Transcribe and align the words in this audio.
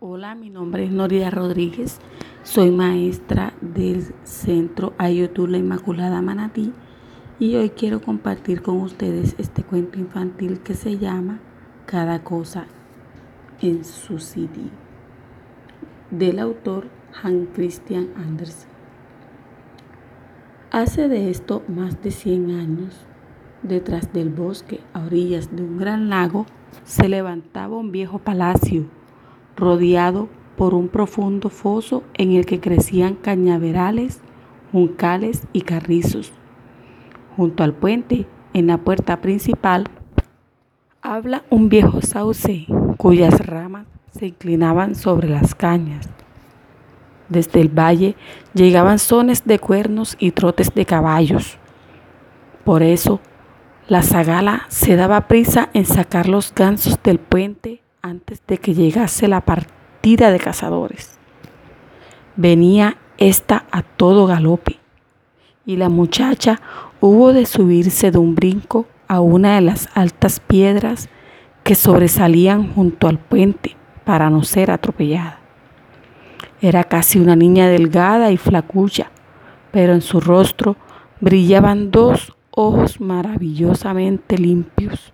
Hola, 0.00 0.36
mi 0.36 0.48
nombre 0.48 0.84
es 0.84 0.92
Noria 0.92 1.28
Rodríguez. 1.28 1.98
Soy 2.44 2.70
maestra 2.70 3.52
del 3.60 4.04
Centro 4.22 4.92
Ayotula 4.96 5.58
Inmaculada 5.58 6.22
Manatí 6.22 6.72
y 7.40 7.56
hoy 7.56 7.70
quiero 7.70 8.00
compartir 8.00 8.62
con 8.62 8.80
ustedes 8.80 9.34
este 9.38 9.64
cuento 9.64 9.98
infantil 9.98 10.60
que 10.60 10.74
se 10.74 10.98
llama 10.98 11.40
Cada 11.84 12.22
cosa 12.22 12.66
en 13.60 13.84
su 13.84 14.20
sitio 14.20 14.70
del 16.12 16.38
autor 16.38 16.86
Hans 17.20 17.48
Christian 17.52 18.10
Andersen. 18.14 18.70
Hace 20.70 21.08
de 21.08 21.28
esto 21.28 21.64
más 21.66 22.00
de 22.04 22.12
100 22.12 22.52
años, 22.52 23.04
detrás 23.64 24.12
del 24.12 24.28
bosque, 24.28 24.78
a 24.92 25.00
orillas 25.00 25.56
de 25.56 25.64
un 25.64 25.76
gran 25.76 26.08
lago, 26.08 26.46
se 26.84 27.08
levantaba 27.08 27.76
un 27.76 27.90
viejo 27.90 28.20
palacio 28.20 28.96
rodeado 29.58 30.28
por 30.56 30.74
un 30.74 30.88
profundo 30.88 31.50
foso 31.50 32.02
en 32.14 32.32
el 32.32 32.46
que 32.46 32.60
crecían 32.60 33.14
cañaverales, 33.14 34.20
juncales 34.72 35.46
y 35.52 35.62
carrizos. 35.62 36.32
Junto 37.36 37.62
al 37.62 37.74
puente, 37.74 38.26
en 38.54 38.66
la 38.66 38.78
puerta 38.78 39.20
principal, 39.20 39.84
habla 41.02 41.44
un 41.50 41.68
viejo 41.68 42.00
sauce 42.02 42.66
cuyas 42.96 43.46
ramas 43.46 43.86
se 44.10 44.28
inclinaban 44.28 44.94
sobre 44.94 45.28
las 45.28 45.54
cañas. 45.54 46.08
Desde 47.28 47.60
el 47.60 47.68
valle 47.68 48.16
llegaban 48.54 48.98
sones 48.98 49.44
de 49.44 49.58
cuernos 49.58 50.16
y 50.18 50.32
trotes 50.32 50.74
de 50.74 50.86
caballos. 50.86 51.58
Por 52.64 52.82
eso, 52.82 53.20
la 53.86 54.02
zagala 54.02 54.62
se 54.68 54.96
daba 54.96 55.28
prisa 55.28 55.68
en 55.72 55.84
sacar 55.84 56.28
los 56.28 56.54
gansos 56.54 57.00
del 57.02 57.18
puente 57.18 57.82
antes 58.08 58.42
de 58.46 58.58
que 58.58 58.74
llegase 58.74 59.28
la 59.28 59.42
partida 59.42 60.30
de 60.30 60.38
cazadores. 60.38 61.18
Venía 62.36 62.96
esta 63.18 63.66
a 63.70 63.82
todo 63.82 64.26
galope 64.26 64.78
y 65.66 65.76
la 65.76 65.90
muchacha 65.90 66.60
hubo 67.00 67.32
de 67.32 67.44
subirse 67.44 68.10
de 68.10 68.18
un 68.18 68.34
brinco 68.34 68.86
a 69.08 69.20
una 69.20 69.56
de 69.56 69.60
las 69.60 69.88
altas 69.94 70.40
piedras 70.40 71.08
que 71.64 71.74
sobresalían 71.74 72.72
junto 72.72 73.08
al 73.08 73.18
puente 73.18 73.76
para 74.04 74.30
no 74.30 74.42
ser 74.42 74.70
atropellada. 74.70 75.40
Era 76.62 76.84
casi 76.84 77.18
una 77.18 77.36
niña 77.36 77.68
delgada 77.68 78.32
y 78.32 78.38
flacucha, 78.38 79.10
pero 79.70 79.92
en 79.92 80.00
su 80.00 80.20
rostro 80.20 80.76
brillaban 81.20 81.90
dos 81.90 82.34
ojos 82.50 83.00
maravillosamente 83.00 84.38
limpios. 84.38 85.12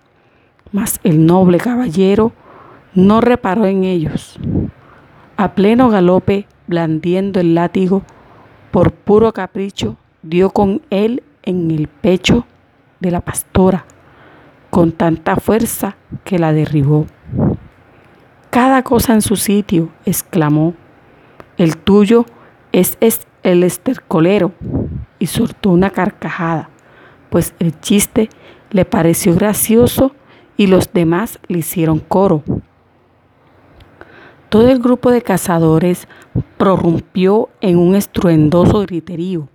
Mas 0.70 1.00
el 1.02 1.26
noble 1.26 1.58
caballero 1.58 2.32
no 2.94 3.20
reparó 3.20 3.66
en 3.66 3.84
ellos. 3.84 4.38
A 5.36 5.54
pleno 5.54 5.90
galope, 5.90 6.46
blandiendo 6.66 7.40
el 7.40 7.54
látigo, 7.54 8.02
por 8.70 8.92
puro 8.92 9.32
capricho, 9.32 9.96
dio 10.22 10.50
con 10.50 10.82
él 10.90 11.22
en 11.42 11.70
el 11.70 11.88
pecho 11.88 12.46
de 13.00 13.10
la 13.10 13.20
pastora, 13.20 13.84
con 14.70 14.92
tanta 14.92 15.36
fuerza 15.36 15.96
que 16.24 16.38
la 16.38 16.52
derribó. 16.52 17.06
Cada 18.50 18.82
cosa 18.82 19.12
en 19.12 19.22
su 19.22 19.36
sitio, 19.36 19.90
exclamó, 20.04 20.74
el 21.56 21.76
tuyo 21.76 22.24
es, 22.72 22.96
es 23.00 23.26
el 23.42 23.62
estercolero, 23.62 24.52
y 25.18 25.26
soltó 25.26 25.70
una 25.70 25.90
carcajada, 25.90 26.68
pues 27.30 27.54
el 27.58 27.78
chiste 27.80 28.28
le 28.70 28.84
pareció 28.84 29.34
gracioso 29.34 30.14
y 30.56 30.66
los 30.66 30.92
demás 30.92 31.38
le 31.48 31.58
hicieron 31.58 31.98
coro. 31.98 32.42
Todo 34.54 34.68
el 34.68 34.78
grupo 34.78 35.10
de 35.10 35.20
cazadores 35.20 36.06
prorrumpió 36.58 37.48
en 37.60 37.76
un 37.76 37.96
estruendoso 37.96 38.82
griterío, 38.82 39.48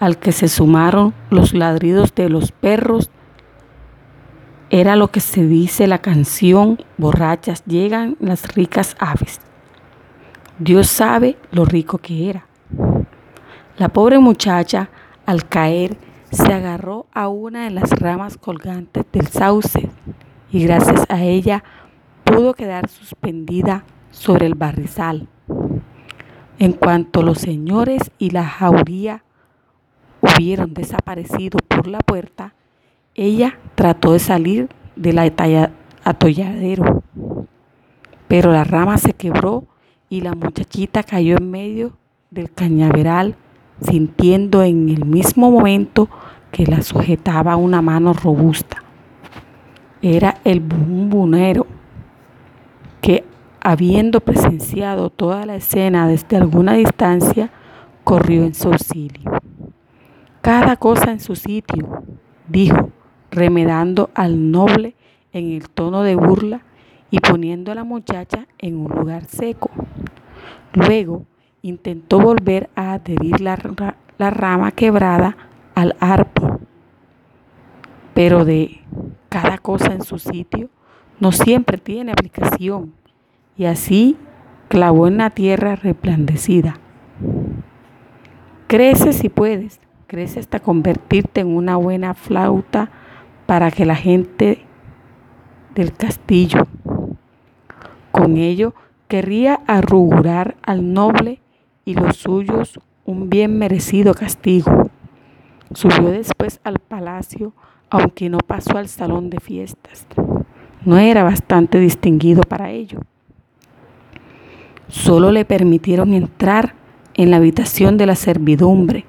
al 0.00 0.18
que 0.18 0.32
se 0.32 0.48
sumaron 0.48 1.14
los 1.30 1.54
ladridos 1.54 2.12
de 2.16 2.28
los 2.28 2.50
perros. 2.50 3.10
Era 4.68 4.96
lo 4.96 5.12
que 5.12 5.20
se 5.20 5.46
dice 5.46 5.86
la 5.86 5.98
canción, 6.00 6.82
borrachas 6.98 7.64
llegan 7.64 8.16
las 8.18 8.52
ricas 8.56 8.96
aves. 8.98 9.38
Dios 10.58 10.88
sabe 10.88 11.36
lo 11.52 11.64
rico 11.64 11.98
que 11.98 12.28
era. 12.28 12.46
La 13.78 13.88
pobre 13.90 14.18
muchacha, 14.18 14.90
al 15.26 15.48
caer, 15.48 15.96
se 16.32 16.52
agarró 16.52 17.06
a 17.12 17.28
una 17.28 17.66
de 17.66 17.70
las 17.70 17.92
ramas 17.92 18.36
colgantes 18.36 19.04
del 19.12 19.28
sauce 19.28 19.88
y 20.50 20.64
gracias 20.64 21.06
a 21.08 21.22
ella 21.22 21.62
pudo 22.24 22.54
quedar 22.54 22.88
suspendida 22.88 23.84
sobre 24.10 24.46
el 24.46 24.54
barrizal. 24.54 25.28
En 26.58 26.72
cuanto 26.72 27.22
los 27.22 27.38
señores 27.38 28.10
y 28.18 28.30
la 28.30 28.44
jauría 28.44 29.24
hubieron 30.20 30.74
desaparecido 30.74 31.58
por 31.66 31.86
la 31.86 32.00
puerta, 32.00 32.54
ella 33.14 33.58
trató 33.74 34.12
de 34.12 34.18
salir 34.18 34.68
del 34.94 35.18
atolladero, 35.18 37.02
pero 38.28 38.52
la 38.52 38.64
rama 38.64 38.98
se 38.98 39.14
quebró 39.14 39.64
y 40.08 40.20
la 40.20 40.34
muchachita 40.34 41.02
cayó 41.02 41.38
en 41.38 41.50
medio 41.50 41.92
del 42.30 42.50
cañaveral, 42.52 43.36
sintiendo 43.80 44.62
en 44.62 44.88
el 44.90 45.04
mismo 45.06 45.50
momento 45.50 46.08
que 46.52 46.66
la 46.66 46.82
sujetaba 46.82 47.56
una 47.56 47.80
mano 47.80 48.12
robusta. 48.12 48.82
Era 50.02 50.36
el 50.44 50.60
bumbunero 50.60 51.66
habiendo 53.60 54.20
presenciado 54.20 55.10
toda 55.10 55.44
la 55.46 55.56
escena 55.56 56.08
desde 56.08 56.36
alguna 56.36 56.74
distancia, 56.74 57.50
corrió 58.04 58.44
en 58.44 58.54
su 58.54 58.68
auxilio. 58.68 59.30
Cada 60.40 60.76
cosa 60.76 61.12
en 61.12 61.20
su 61.20 61.36
sitio, 61.36 62.02
dijo, 62.48 62.90
remedando 63.30 64.10
al 64.14 64.50
noble 64.50 64.94
en 65.32 65.52
el 65.52 65.68
tono 65.68 66.02
de 66.02 66.16
burla 66.16 66.62
y 67.10 67.20
poniendo 67.20 67.70
a 67.70 67.74
la 67.74 67.84
muchacha 67.84 68.46
en 68.58 68.76
un 68.76 68.90
lugar 68.90 69.26
seco. 69.26 69.70
Luego 70.72 71.26
intentó 71.62 72.20
volver 72.20 72.70
a 72.74 72.94
adherir 72.94 73.40
la, 73.40 73.58
la 74.16 74.30
rama 74.30 74.72
quebrada 74.72 75.36
al 75.74 75.96
árbol, 76.00 76.60
pero 78.14 78.44
de 78.44 78.80
cada 79.28 79.58
cosa 79.58 79.92
en 79.92 80.02
su 80.02 80.18
sitio 80.18 80.70
no 81.20 81.32
siempre 81.32 81.76
tiene 81.78 82.12
aplicación 82.12 82.94
y 83.56 83.64
así 83.66 84.16
clavó 84.68 85.08
en 85.08 85.18
la 85.18 85.30
tierra 85.30 85.76
resplandecida. 85.76 86.76
Crece 88.66 89.12
si 89.12 89.28
puedes, 89.28 89.80
crece 90.06 90.38
hasta 90.40 90.60
convertirte 90.60 91.40
en 91.40 91.48
una 91.48 91.76
buena 91.76 92.14
flauta 92.14 92.90
para 93.46 93.70
que 93.70 93.84
la 93.84 93.96
gente 93.96 94.64
del 95.74 95.92
castillo. 95.92 96.68
Con 98.12 98.36
ello 98.36 98.74
querría 99.08 99.60
arrugurar 99.66 100.56
al 100.62 100.92
noble 100.92 101.40
y 101.84 101.94
los 101.94 102.16
suyos 102.16 102.78
un 103.04 103.28
bien 103.28 103.58
merecido 103.58 104.14
castigo. 104.14 104.90
Subió 105.74 106.10
después 106.10 106.60
al 106.62 106.78
palacio, 106.78 107.52
aunque 107.90 108.28
no 108.28 108.38
pasó 108.38 108.78
al 108.78 108.88
salón 108.88 109.30
de 109.30 109.40
fiestas. 109.40 110.06
No 110.84 110.98
era 110.98 111.24
bastante 111.24 111.78
distinguido 111.80 112.42
para 112.42 112.70
ello. 112.70 113.00
Solo 114.90 115.30
le 115.30 115.44
permitieron 115.44 116.14
entrar 116.14 116.74
en 117.14 117.30
la 117.30 117.36
habitación 117.36 117.96
de 117.96 118.06
la 118.06 118.16
servidumbre, 118.16 119.04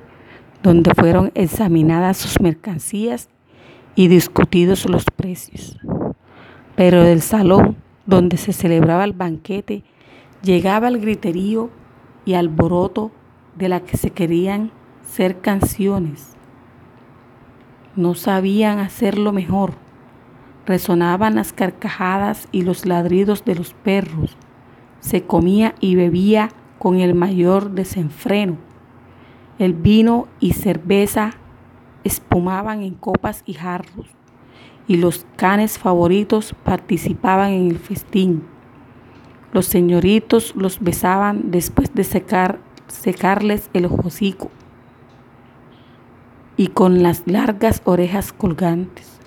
donde 0.62 0.94
fueron 0.94 1.31
examinadas 1.34 2.18
sus 2.18 2.40
mercancías 2.40 3.30
y 3.96 4.08
discutidos 4.08 4.88
los 4.88 5.06
precios. 5.06 5.80
Pero 6.75 7.03
del 7.03 7.22
salón 7.22 7.78
donde 8.06 8.38
se 8.38 8.53
celebraba 8.53 9.03
el 9.03 9.14
banquete 9.14 9.84
llegaba 10.44 10.88
el 10.88 11.00
griterío 11.00 11.72
y 12.25 12.36
alboroto 12.36 13.12
de 13.57 13.69
la 13.69 13.80
que 13.80 13.98
se 13.98 14.12
querían 14.12 14.72
ser 15.04 15.42
canciones. 15.42 16.36
No 17.95 18.13
sabían 18.13 18.78
hacerlo 18.78 19.31
mejor. 19.31 19.74
Resonaban 20.68 21.33
las 21.33 21.54
carcajadas 21.54 22.48
y 22.51 22.62
los 22.62 22.86
ladridos 22.86 23.44
de 23.45 23.56
los 23.56 23.74
perros 23.74 24.38
se 25.01 25.24
comía 25.24 25.75
y 25.81 25.95
bebía 25.95 26.50
con 26.80 27.00
el 27.00 27.13
mayor 27.13 27.71
desenfreno. 27.71 28.57
El 29.59 29.74
vino 29.74 30.27
y 30.39 30.53
cerveza 30.53 31.31
espumaban 32.03 32.81
en 32.81 32.95
copas 32.95 33.44
y 33.45 33.53
jarros, 33.53 34.07
y 34.88 34.98
los 34.98 35.25
canes 35.36 35.77
favoritos 35.77 36.56
participaban 36.63 37.51
en 37.51 37.68
el 37.68 37.77
festín. 37.77 38.44
Los 39.51 39.65
señoritos 39.65 40.56
los 40.56 40.80
besaban 40.80 41.51
después 41.51 41.94
de 41.94 42.04
secar, 42.04 42.59
secarles 42.88 43.69
el 43.74 43.86
hocico 43.86 44.50
y 46.57 46.68
con 46.68 47.04
las 47.04 47.24
largas 47.25 47.81
orejas 47.86 48.33
colgantes. 48.33 49.19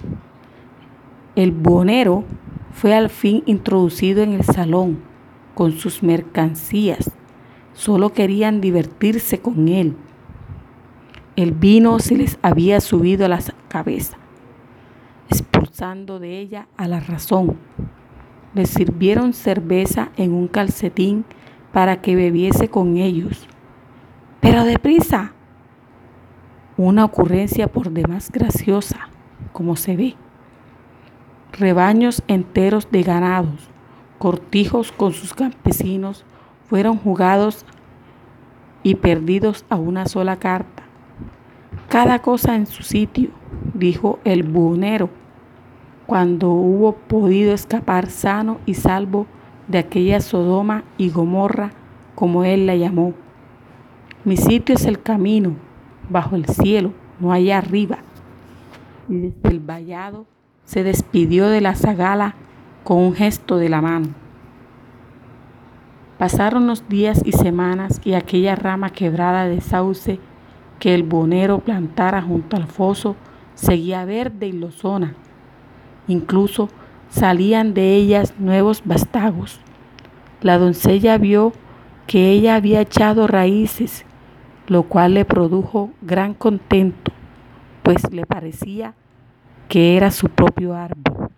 El 1.36 1.52
bonero 1.52 2.24
fue 2.72 2.94
al 2.94 3.10
fin 3.10 3.42
introducido 3.46 4.22
en 4.22 4.32
el 4.32 4.44
salón 4.44 5.13
con 5.54 5.72
sus 5.72 6.02
mercancías, 6.02 7.10
solo 7.72 8.12
querían 8.12 8.60
divertirse 8.60 9.38
con 9.38 9.68
él. 9.68 9.96
El 11.36 11.52
vino 11.52 11.98
se 11.98 12.16
les 12.16 12.38
había 12.42 12.80
subido 12.80 13.24
a 13.24 13.28
la 13.28 13.40
cabeza, 13.68 14.16
expulsando 15.28 16.18
de 16.20 16.38
ella 16.38 16.68
a 16.76 16.86
la 16.86 17.00
razón. 17.00 17.56
Les 18.54 18.70
sirvieron 18.70 19.32
cerveza 19.32 20.10
en 20.16 20.32
un 20.32 20.46
calcetín 20.46 21.24
para 21.72 22.00
que 22.00 22.14
bebiese 22.14 22.68
con 22.68 22.96
ellos. 22.98 23.48
Pero 24.40 24.64
deprisa. 24.64 25.32
Una 26.76 27.04
ocurrencia 27.04 27.66
por 27.66 27.90
demás 27.90 28.30
graciosa, 28.30 29.08
como 29.52 29.74
se 29.74 29.96
ve. 29.96 30.14
Rebaños 31.52 32.22
enteros 32.28 32.90
de 32.90 33.02
ganados, 33.02 33.68
cortijos 34.24 34.90
con 34.90 35.12
sus 35.12 35.34
campesinos, 35.34 36.24
fueron 36.70 36.96
jugados 36.96 37.66
y 38.82 38.94
perdidos 38.94 39.66
a 39.68 39.76
una 39.76 40.06
sola 40.06 40.38
carta. 40.38 40.82
Cada 41.90 42.20
cosa 42.20 42.56
en 42.56 42.64
su 42.64 42.82
sitio, 42.82 43.28
dijo 43.74 44.20
el 44.24 44.42
buhonero, 44.42 45.10
cuando 46.06 46.52
hubo 46.52 46.92
podido 46.94 47.52
escapar 47.52 48.08
sano 48.08 48.60
y 48.64 48.72
salvo 48.72 49.26
de 49.68 49.76
aquella 49.76 50.22
Sodoma 50.22 50.84
y 50.96 51.10
Gomorra, 51.10 51.72
como 52.14 52.44
él 52.44 52.64
la 52.64 52.76
llamó. 52.76 53.12
Mi 54.24 54.38
sitio 54.38 54.74
es 54.74 54.86
el 54.86 55.02
camino, 55.02 55.52
bajo 56.08 56.34
el 56.34 56.46
cielo, 56.46 56.94
no 57.20 57.30
allá 57.30 57.58
arriba. 57.58 57.98
Y 59.06 59.16
desde 59.16 59.50
el 59.50 59.60
vallado 59.60 60.24
se 60.64 60.82
despidió 60.82 61.48
de 61.48 61.60
la 61.60 61.74
zagala 61.74 62.36
con 62.84 62.98
un 62.98 63.14
gesto 63.14 63.56
de 63.56 63.68
la 63.68 63.80
mano. 63.80 64.08
Pasaron 66.18 66.66
los 66.66 66.88
días 66.88 67.22
y 67.24 67.32
semanas 67.32 68.00
y 68.04 68.14
aquella 68.14 68.54
rama 68.54 68.90
quebrada 68.90 69.46
de 69.46 69.60
sauce 69.60 70.20
que 70.78 70.94
el 70.94 71.02
bonero 71.02 71.58
plantara 71.58 72.22
junto 72.22 72.56
al 72.56 72.66
foso 72.66 73.16
seguía 73.54 74.04
verde 74.04 74.46
y 74.46 74.52
lozona. 74.52 75.14
Incluso 76.06 76.68
salían 77.08 77.74
de 77.74 77.94
ellas 77.94 78.34
nuevos 78.38 78.82
bastagos. 78.84 79.60
La 80.40 80.58
doncella 80.58 81.18
vio 81.18 81.52
que 82.06 82.30
ella 82.30 82.56
había 82.56 82.82
echado 82.82 83.26
raíces, 83.26 84.04
lo 84.66 84.84
cual 84.84 85.14
le 85.14 85.24
produjo 85.24 85.90
gran 86.02 86.34
contento, 86.34 87.12
pues 87.82 88.10
le 88.12 88.26
parecía 88.26 88.94
que 89.68 89.96
era 89.96 90.10
su 90.10 90.28
propio 90.28 90.74
árbol. 90.74 91.30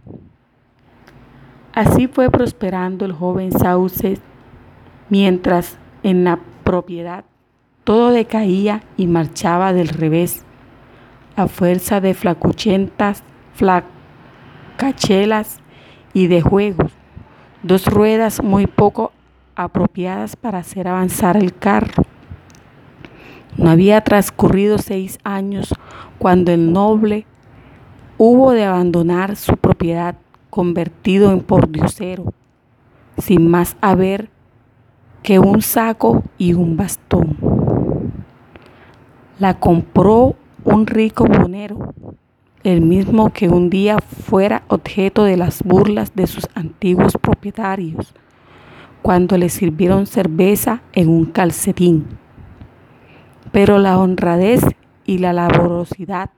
Así 1.76 2.08
fue 2.08 2.30
prosperando 2.30 3.04
el 3.04 3.12
joven 3.12 3.52
sauce, 3.52 4.18
mientras 5.10 5.76
en 6.02 6.24
la 6.24 6.38
propiedad 6.64 7.26
todo 7.84 8.12
decaía 8.12 8.82
y 8.96 9.06
marchaba 9.06 9.74
del 9.74 9.88
revés, 9.88 10.42
a 11.36 11.48
fuerza 11.48 12.00
de 12.00 12.14
flacuchentas, 12.14 13.22
flacachelas 14.78 15.58
y 16.14 16.28
de 16.28 16.40
juegos, 16.40 16.92
dos 17.62 17.84
ruedas 17.84 18.42
muy 18.42 18.66
poco 18.66 19.12
apropiadas 19.54 20.34
para 20.34 20.60
hacer 20.60 20.88
avanzar 20.88 21.36
el 21.36 21.54
carro. 21.54 22.04
No 23.58 23.68
había 23.68 24.00
transcurrido 24.00 24.78
seis 24.78 25.18
años 25.24 25.74
cuando 26.16 26.52
el 26.52 26.72
noble 26.72 27.26
hubo 28.16 28.52
de 28.52 28.64
abandonar 28.64 29.36
su 29.36 29.58
propiedad 29.58 30.16
convertido 30.56 31.32
en 31.32 31.40
pordiosero, 31.40 32.32
sin 33.18 33.50
más 33.50 33.76
haber 33.82 34.30
que 35.22 35.38
un 35.38 35.60
saco 35.60 36.22
y 36.38 36.54
un 36.54 36.78
bastón 36.78 37.36
la 39.38 39.60
compró 39.60 40.34
un 40.64 40.86
rico 40.86 41.26
bonero, 41.26 41.92
el 42.64 42.80
mismo 42.80 43.34
que 43.34 43.50
un 43.50 43.68
día 43.68 43.98
fuera 43.98 44.62
objeto 44.68 45.24
de 45.24 45.36
las 45.36 45.62
burlas 45.62 46.14
de 46.14 46.26
sus 46.26 46.48
antiguos 46.54 47.18
propietarios, 47.20 48.14
cuando 49.02 49.36
le 49.36 49.50
sirvieron 49.50 50.06
cerveza 50.06 50.80
en 50.94 51.10
un 51.10 51.26
calcetín. 51.26 52.06
Pero 53.52 53.76
la 53.78 53.98
honradez 53.98 54.62
y 55.04 55.18
la 55.18 55.34
laborosidad 55.34 56.30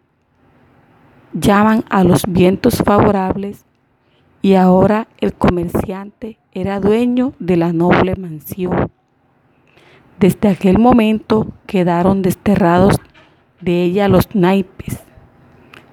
llaman 1.35 1.85
a 1.89 2.03
los 2.03 2.25
vientos 2.27 2.83
favorables 2.85 3.68
y 4.43 4.55
ahora 4.55 5.09
el 5.21 5.35
comerciante 5.35 6.39
era 6.53 6.81
dueño 6.81 7.33
de 7.39 7.57
la 7.57 7.73
noble 7.73 8.15
mansión 8.17 8.91
desde 10.19 10.49
aquel 10.49 10.79
momento 10.79 11.47
quedaron 11.67 12.23
desterrados 12.23 12.97
de 13.61 13.85
ella 13.85 14.09
los 14.09 14.35
naipes. 14.35 14.99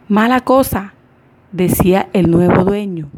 Mala 0.08 0.42
cosa, 0.42 0.94
decía 1.52 2.10
el 2.14 2.32
nuevo 2.32 2.64
dueño. 2.64 3.10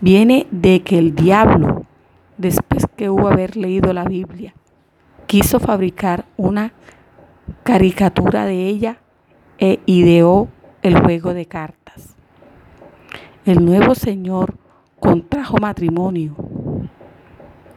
Viene 0.00 0.46
de 0.50 0.82
que 0.82 0.98
el 0.98 1.14
diablo, 1.14 1.86
después 2.36 2.86
que 2.96 3.08
hubo 3.08 3.28
haber 3.28 3.56
leído 3.56 3.94
la 3.94 4.04
Biblia, 4.04 4.54
quiso 5.26 5.58
fabricar 5.58 6.26
una 6.36 6.72
caricatura 7.62 8.44
de 8.44 8.66
ella 8.68 8.98
e 9.58 9.80
ideó 9.86 10.48
el 10.82 11.00
juego 11.00 11.32
de 11.32 11.46
cartas. 11.46 11.83
El 13.44 13.64
nuevo 13.64 13.94
señor 13.94 14.54
contrajo 15.00 15.58
matrimonio. 15.58 16.34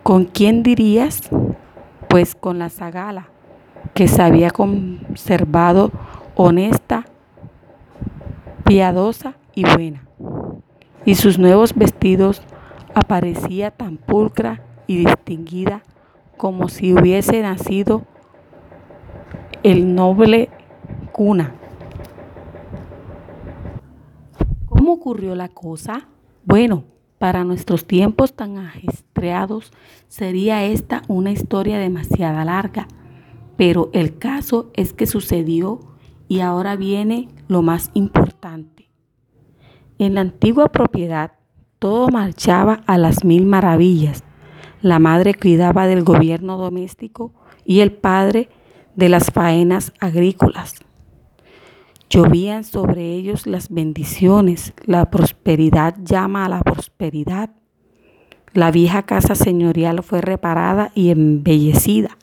¿Con 0.04 0.26
quién 0.26 0.64
dirías? 0.64 1.30
pues 2.08 2.36
con 2.36 2.60
la 2.60 2.70
zagala, 2.70 3.28
que 3.94 4.08
se 4.08 4.22
había 4.22 4.52
conservado 4.52 5.92
honesta, 6.36 7.06
piadosa 8.64 9.36
y 9.54 9.64
buena. 9.64 10.04
Y 11.06 11.16
sus 11.16 11.40
nuevos 11.40 11.74
vestidos 11.74 12.42
aparecía 12.94 13.72
tan 13.72 13.98
pulcra 13.98 14.62
y 14.88 15.06
distinguida 15.06 15.84
como 16.38 16.70
si 16.70 16.94
hubiese 16.94 17.42
nacido 17.42 18.04
el 19.64 19.96
noble 19.96 20.50
cuna. 21.12 21.54
¿Cómo 24.88 25.02
ocurrió 25.02 25.36
la 25.36 25.50
cosa? 25.50 26.08
Bueno, 26.46 26.86
para 27.18 27.44
nuestros 27.44 27.86
tiempos 27.86 28.38
tan 28.38 28.58
ajetreados 28.58 29.74
sería 30.08 30.64
esta 30.64 31.02
una 31.10 31.32
historia 31.32 31.78
demasiado 31.78 32.42
larga, 32.46 32.88
pero 33.58 33.90
el 33.92 34.18
caso 34.18 34.72
es 34.76 34.94
que 34.94 35.06
sucedió 35.06 35.82
y 36.30 36.40
ahora 36.40 36.78
viene 36.78 37.28
lo 37.50 37.64
más 37.64 37.92
importante. 37.96 38.90
En 40.00 40.14
la 40.14 40.22
antigua 40.22 40.70
propiedad 40.70 41.34
todo 41.80 42.08
marchaba 42.08 42.82
a 42.88 42.98
las 42.98 43.26
mil 43.26 43.46
maravillas. 43.46 44.24
La 44.82 45.00
madre 45.00 45.34
cuidaba 45.34 45.86
del 45.86 46.06
gobierno 46.06 46.58
doméstico 46.58 47.34
y 47.66 47.82
el 47.82 47.92
padre 47.92 48.48
de 48.96 49.10
las 49.10 49.32
faenas 49.34 49.92
agrícolas. 50.00 50.87
Llovían 52.10 52.64
sobre 52.64 53.12
ellos 53.14 53.48
las 53.48 53.70
bendiciones, 53.70 54.74
la 54.86 55.10
prosperidad 55.10 55.96
llama 56.04 56.46
a 56.46 56.50
la 56.50 56.62
prosperidad. 56.62 57.50
La 58.54 58.72
vieja 58.72 59.04
casa 59.04 59.36
señorial 59.36 60.02
fue 60.04 60.22
reparada 60.22 60.92
y 60.96 61.10
embellecida. 61.10 62.18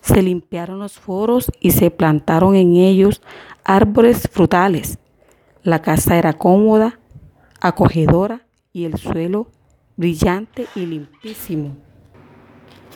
Se 0.00 0.20
limpiaron 0.20 0.80
los 0.80 0.98
foros 0.98 1.50
y 1.60 1.70
se 1.70 1.90
plantaron 1.92 2.56
en 2.56 2.74
ellos 2.74 3.22
árboles 3.62 4.28
frutales. 4.30 4.98
La 5.62 5.80
casa 5.80 6.18
era 6.18 6.32
cómoda, 6.32 6.98
acogedora 7.60 8.46
y 8.72 8.84
el 8.84 8.98
suelo 8.98 9.46
brillante 9.96 10.66
y 10.74 10.86
limpísimo. 10.86 11.76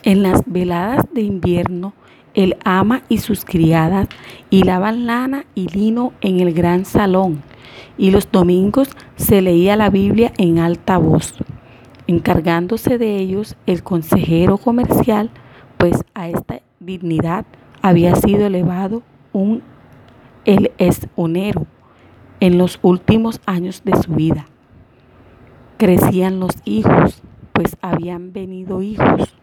En 0.03 0.21
las 0.21 0.43
veladas 0.45 1.05
de 1.13 1.21
invierno 1.21 1.93
el 2.33 2.57
ama 2.63 3.03
y 3.09 3.19
sus 3.19 3.45
criadas 3.45 4.07
hilaban 4.49 5.05
lana 5.05 5.45
y 5.55 5.67
lino 5.67 6.13
en 6.21 6.39
el 6.39 6.53
gran 6.53 6.85
salón. 6.85 7.43
Y 7.97 8.11
los 8.11 8.31
domingos 8.31 8.89
se 9.15 9.41
leía 9.41 9.75
la 9.75 9.89
Biblia 9.89 10.33
en 10.37 10.59
alta 10.59 10.97
voz, 10.97 11.35
encargándose 12.07 12.97
de 12.97 13.17
ellos 13.17 13.55
el 13.65 13.83
consejero 13.83 14.57
comercial, 14.57 15.29
pues 15.77 16.03
a 16.13 16.27
esta 16.27 16.61
dignidad 16.79 17.45
había 17.81 18.15
sido 18.15 18.47
elevado 18.47 19.03
un 19.31 19.61
el 20.45 20.71
honero 21.15 21.65
en 22.39 22.57
los 22.57 22.79
últimos 22.81 23.39
años 23.45 23.83
de 23.85 23.95
su 24.01 24.13
vida. 24.13 24.45
Crecían 25.77 26.39
los 26.39 26.51
hijos, 26.65 27.21
pues 27.53 27.77
habían 27.81 28.33
venido 28.33 28.81
hijos 28.81 29.33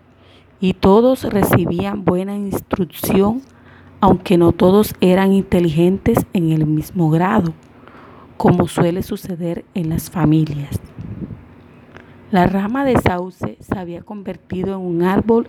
y 0.60 0.74
todos 0.74 1.24
recibían 1.24 2.04
buena 2.04 2.36
instrucción, 2.36 3.40
aunque 4.00 4.36
no 4.36 4.52
todos 4.52 4.94
eran 5.00 5.32
inteligentes 5.32 6.26
en 6.32 6.52
el 6.52 6.66
mismo 6.66 7.10
grado, 7.10 7.54
como 8.36 8.68
suele 8.68 9.02
suceder 9.02 9.64
en 9.74 9.88
las 9.88 10.10
familias. 10.10 10.78
La 12.30 12.46
rama 12.46 12.84
de 12.84 12.96
sauce 12.98 13.56
se 13.60 13.78
había 13.78 14.02
convertido 14.02 14.74
en 14.74 14.80
un 14.80 15.02
árbol 15.02 15.48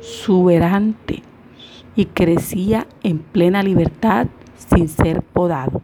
exuberante 0.00 1.22
y 1.94 2.06
crecía 2.06 2.86
en 3.02 3.18
plena 3.18 3.62
libertad 3.62 4.26
sin 4.56 4.88
ser 4.88 5.22
podado. 5.22 5.82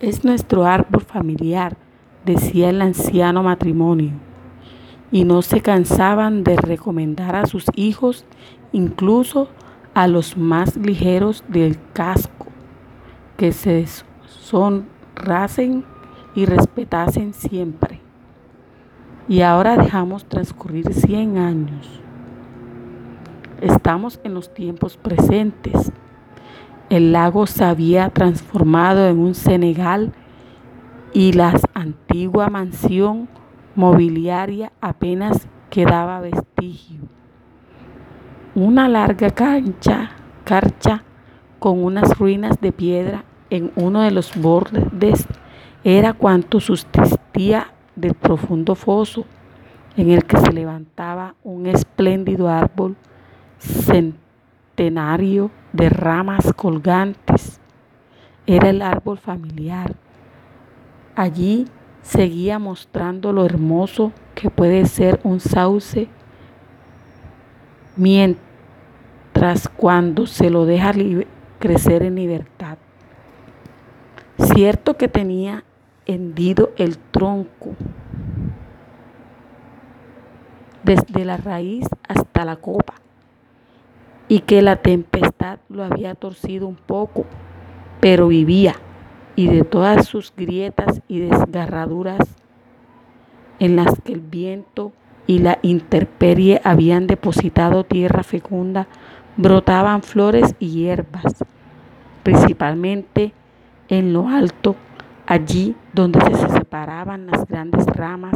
Es 0.00 0.24
nuestro 0.24 0.66
árbol 0.66 1.02
familiar, 1.02 1.76
decía 2.26 2.68
el 2.70 2.82
anciano 2.82 3.42
matrimonio, 3.42 4.12
y 5.14 5.22
no 5.22 5.42
se 5.42 5.60
cansaban 5.60 6.42
de 6.42 6.56
recomendar 6.56 7.36
a 7.36 7.46
sus 7.46 7.66
hijos, 7.76 8.24
incluso 8.72 9.48
a 9.94 10.08
los 10.08 10.36
más 10.36 10.76
ligeros 10.76 11.44
del 11.46 11.78
casco, 11.92 12.46
que 13.36 13.52
se 13.52 13.86
sonrasen 14.26 15.84
y 16.34 16.46
respetasen 16.46 17.32
siempre. 17.32 18.00
Y 19.28 19.42
ahora 19.42 19.76
dejamos 19.76 20.24
transcurrir 20.24 20.92
100 20.92 21.38
años. 21.38 22.00
Estamos 23.60 24.18
en 24.24 24.34
los 24.34 24.52
tiempos 24.52 24.96
presentes. 24.96 25.92
El 26.90 27.12
lago 27.12 27.46
se 27.46 27.62
había 27.62 28.10
transformado 28.10 29.06
en 29.06 29.20
un 29.20 29.36
Senegal 29.36 30.12
y 31.12 31.34
la 31.34 31.54
antigua 31.72 32.48
mansión 32.48 33.28
mobiliaria 33.74 34.72
apenas 34.80 35.48
quedaba 35.70 36.20
vestigio. 36.20 37.00
Una 38.54 38.88
larga 38.88 39.30
cancha, 39.30 40.10
carcha 40.44 41.02
con 41.58 41.82
unas 41.82 42.18
ruinas 42.18 42.60
de 42.60 42.72
piedra 42.72 43.24
en 43.50 43.72
uno 43.76 44.02
de 44.02 44.10
los 44.10 44.36
bordes 44.36 45.26
era 45.82 46.12
cuanto 46.12 46.60
subsistía 46.60 47.72
del 47.96 48.14
profundo 48.14 48.74
foso 48.74 49.24
en 49.96 50.10
el 50.10 50.24
que 50.24 50.38
se 50.38 50.52
levantaba 50.52 51.34
un 51.42 51.66
espléndido 51.66 52.48
árbol 52.48 52.96
centenario 53.58 55.50
de 55.72 55.88
ramas 55.88 56.52
colgantes. 56.54 57.60
Era 58.46 58.70
el 58.70 58.82
árbol 58.82 59.18
familiar. 59.18 59.94
Allí 61.16 61.66
seguía 62.04 62.58
mostrando 62.58 63.32
lo 63.32 63.44
hermoso 63.44 64.12
que 64.34 64.50
puede 64.50 64.84
ser 64.86 65.18
un 65.24 65.40
sauce 65.40 66.08
mientras 67.96 69.68
cuando 69.76 70.26
se 70.26 70.50
lo 70.50 70.66
deja 70.66 70.92
crecer 71.58 72.02
en 72.02 72.16
libertad. 72.16 72.76
Cierto 74.38 74.96
que 74.96 75.08
tenía 75.08 75.64
hendido 76.06 76.72
el 76.76 76.98
tronco 76.98 77.74
desde 80.82 81.24
la 81.24 81.38
raíz 81.38 81.86
hasta 82.06 82.44
la 82.44 82.56
copa 82.56 82.94
y 84.28 84.40
que 84.40 84.60
la 84.60 84.76
tempestad 84.76 85.58
lo 85.70 85.84
había 85.84 86.14
torcido 86.14 86.66
un 86.66 86.76
poco, 86.76 87.24
pero 88.00 88.28
vivía 88.28 88.74
y 89.36 89.48
de 89.48 89.64
todas 89.64 90.06
sus 90.06 90.32
grietas 90.36 91.00
y 91.08 91.20
desgarraduras 91.20 92.20
en 93.58 93.76
las 93.76 94.00
que 94.00 94.12
el 94.12 94.20
viento 94.20 94.92
y 95.26 95.38
la 95.38 95.58
intemperie 95.62 96.60
habían 96.64 97.06
depositado 97.06 97.84
tierra 97.84 98.22
fecunda, 98.22 98.86
brotaban 99.36 100.02
flores 100.02 100.54
y 100.58 100.70
hierbas, 100.70 101.44
principalmente 102.22 103.32
en 103.88 104.12
lo 104.12 104.28
alto, 104.28 104.76
allí 105.26 105.74
donde 105.92 106.20
se 106.20 106.48
separaban 106.50 107.26
las 107.26 107.46
grandes 107.46 107.86
ramas, 107.86 108.34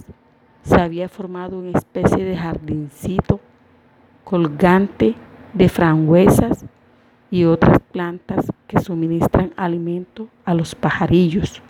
se 0.63 0.81
había 0.81 1.09
formado 1.09 1.59
una 1.59 1.79
especie 1.79 2.25
de 2.25 2.37
jardincito 2.37 3.41
colgante 4.25 5.15
de 5.55 5.69
frambuesas 5.69 6.65
y 7.31 7.45
otras 7.45 7.79
plantas 7.93 8.47
que 8.67 8.81
suministran 8.81 9.53
alimento 9.57 10.29
a 10.45 10.55
los 10.55 10.75
pajarillos. 10.75 11.63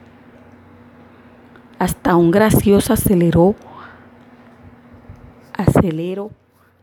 Hasta 1.79 2.17
un 2.17 2.31
gracioso 2.31 2.93
aceleró, 2.93 3.55
acelero 5.53 6.31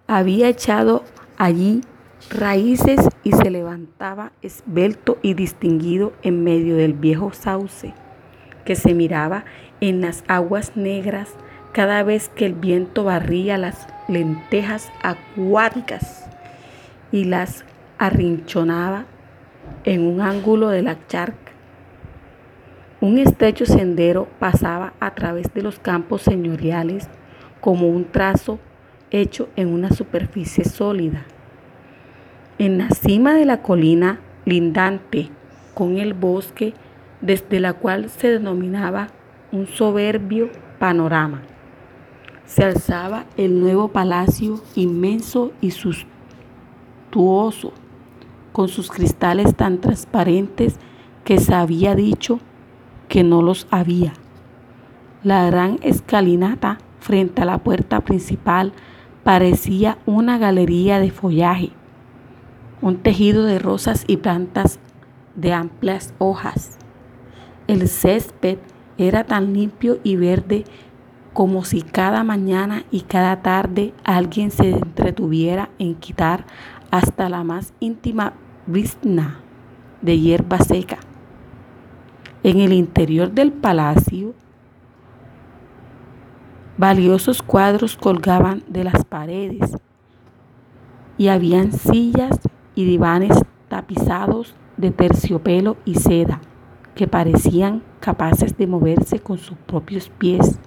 había 0.07 0.47
echado 0.47 1.03
allí 1.37 1.81
raíces 2.29 2.99
y 3.23 3.31
se 3.31 3.49
levantaba 3.49 4.31
esbelto 4.41 5.17
y 5.21 5.33
distinguido 5.33 6.13
en 6.21 6.43
medio 6.43 6.75
del 6.77 6.93
viejo 6.93 7.31
sauce 7.33 7.93
que 8.65 8.75
se 8.75 8.93
miraba 8.93 9.45
en 9.81 10.01
las 10.01 10.23
aguas 10.27 10.75
negras 10.75 11.29
cada 11.71 12.03
vez 12.03 12.29
que 12.29 12.45
el 12.45 12.53
viento 12.53 13.03
barría 13.03 13.57
las 13.57 13.87
lentejas 14.07 14.91
acuáticas 15.03 16.25
y 17.11 17.25
las 17.25 17.65
arrinchonaba 17.97 19.05
en 19.83 20.01
un 20.01 20.21
ángulo 20.21 20.69
de 20.69 20.81
la 20.81 20.97
charca. 21.07 21.51
Un 23.01 23.17
estrecho 23.17 23.65
sendero 23.65 24.27
pasaba 24.39 24.93
a 24.99 25.13
través 25.13 25.53
de 25.53 25.61
los 25.61 25.79
campos 25.79 26.21
señoriales 26.21 27.09
como 27.61 27.87
un 27.87 28.05
trazo 28.05 28.59
hecho 29.11 29.49
en 29.55 29.67
una 29.69 29.91
superficie 29.91 30.65
sólida. 30.65 31.25
En 32.57 32.77
la 32.77 32.89
cima 32.89 33.33
de 33.33 33.45
la 33.45 33.61
colina 33.61 34.19
lindante 34.45 35.29
con 35.73 35.97
el 35.97 36.13
bosque, 36.13 36.73
desde 37.21 37.59
la 37.59 37.73
cual 37.73 38.09
se 38.09 38.29
denominaba 38.29 39.09
un 39.51 39.67
soberbio 39.67 40.49
panorama, 40.79 41.41
se 42.45 42.63
alzaba 42.63 43.25
el 43.37 43.59
nuevo 43.59 43.89
palacio 43.89 44.61
inmenso 44.75 45.51
y 45.61 45.71
suntuoso, 47.11 47.73
con 48.55 48.69
sus 48.69 48.89
cristales 48.89 49.53
tan 49.53 49.81
transparentes 49.81 50.77
que 51.25 51.39
se 51.39 51.53
había 51.53 51.93
dicho 51.93 52.39
que 53.09 53.21
no 53.21 53.41
los 53.41 53.67
había. 53.69 54.13
La 55.23 55.45
gran 55.47 55.77
escalinata 55.81 56.77
frente 57.01 57.41
a 57.41 57.45
la 57.45 57.57
puerta 57.57 57.99
principal 57.99 58.71
parecía 59.25 59.97
una 60.05 60.37
galería 60.37 60.99
de 60.99 61.11
follaje 61.11 61.73
un 62.81 62.97
tejido 62.97 63.43
de 63.43 63.59
rosas 63.59 64.05
y 64.07 64.17
plantas 64.17 64.79
de 65.35 65.51
amplias 65.53 66.13
hojas. 66.17 66.77
El 67.67 67.89
césped 67.89 68.59
era 68.97 69.23
tan 69.23 69.53
limpio 69.53 69.99
y 70.03 70.15
verde 70.15 70.65
como 71.33 71.65
si 71.65 71.81
cada 71.81 72.23
mañana 72.23 72.85
y 72.91 73.01
cada 73.01 73.41
tarde 73.41 73.93
alguien 74.03 74.51
se 74.51 74.69
entretuviera 74.69 75.69
en 75.79 75.95
quitar 75.95 76.45
hasta 76.91 77.27
la 77.27 77.43
más 77.43 77.73
íntima 77.79 78.33
brizna 78.67 79.39
de 80.01 80.19
hierba 80.19 80.57
seca. 80.59 80.97
En 82.43 82.59
el 82.59 82.73
interior 82.73 83.31
del 83.31 83.51
palacio, 83.51 84.33
valiosos 86.77 87.41
cuadros 87.41 87.95
colgaban 87.95 88.63
de 88.67 88.83
las 88.83 89.05
paredes 89.05 89.77
y 91.17 91.27
habían 91.27 91.71
sillas 91.71 92.39
y 92.75 92.85
divanes 92.85 93.39
tapizados 93.67 94.55
de 94.77 94.91
terciopelo 94.91 95.77
y 95.85 95.95
seda 95.95 96.41
que 96.95 97.07
parecían 97.07 97.83
capaces 97.99 98.57
de 98.57 98.67
moverse 98.67 99.19
con 99.19 99.37
sus 99.37 99.57
propios 99.57 100.09
pies, 100.09 100.59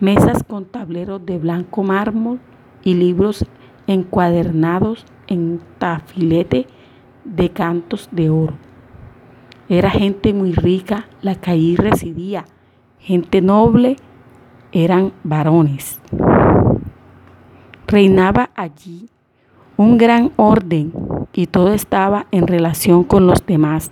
mesas 0.00 0.42
con 0.44 0.64
tableros 0.64 1.24
de 1.24 1.38
blanco 1.38 1.82
mármol 1.82 2.40
y 2.82 2.94
libros 2.94 3.44
encuadernados 3.86 5.04
en 5.26 5.60
tafilete 5.78 6.66
de 7.30 7.50
cantos 7.50 8.08
de 8.12 8.28
oro. 8.30 8.54
Era 9.68 9.90
gente 9.90 10.34
muy 10.34 10.52
rica 10.52 11.06
la 11.22 11.36
que 11.36 11.52
allí 11.52 11.76
residía, 11.76 12.44
gente 12.98 13.40
noble, 13.40 13.96
eran 14.72 15.12
varones. 15.22 16.00
Reinaba 17.86 18.50
allí 18.54 19.08
un 19.76 19.96
gran 19.96 20.32
orden 20.36 20.92
y 21.32 21.46
todo 21.46 21.72
estaba 21.72 22.26
en 22.32 22.46
relación 22.46 23.04
con 23.04 23.26
los 23.26 23.46
demás. 23.46 23.90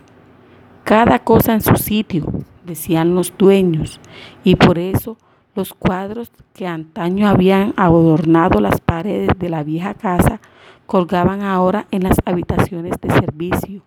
Cada 0.84 1.20
cosa 1.20 1.54
en 1.54 1.60
su 1.60 1.76
sitio, 1.76 2.26
decían 2.64 3.14
los 3.14 3.32
dueños, 3.36 4.00
y 4.44 4.56
por 4.56 4.78
eso 4.78 5.16
los 5.54 5.74
cuadros 5.74 6.30
que 6.54 6.66
antaño 6.66 7.28
habían 7.28 7.74
adornado 7.76 8.60
las 8.60 8.80
paredes 8.80 9.30
de 9.38 9.48
la 9.48 9.62
vieja 9.62 9.94
casa 9.94 10.40
colgaban 10.88 11.42
ahora 11.42 11.86
en 11.90 12.02
las 12.02 12.16
habitaciones 12.24 12.94
de 13.02 13.10
servicio. 13.10 13.82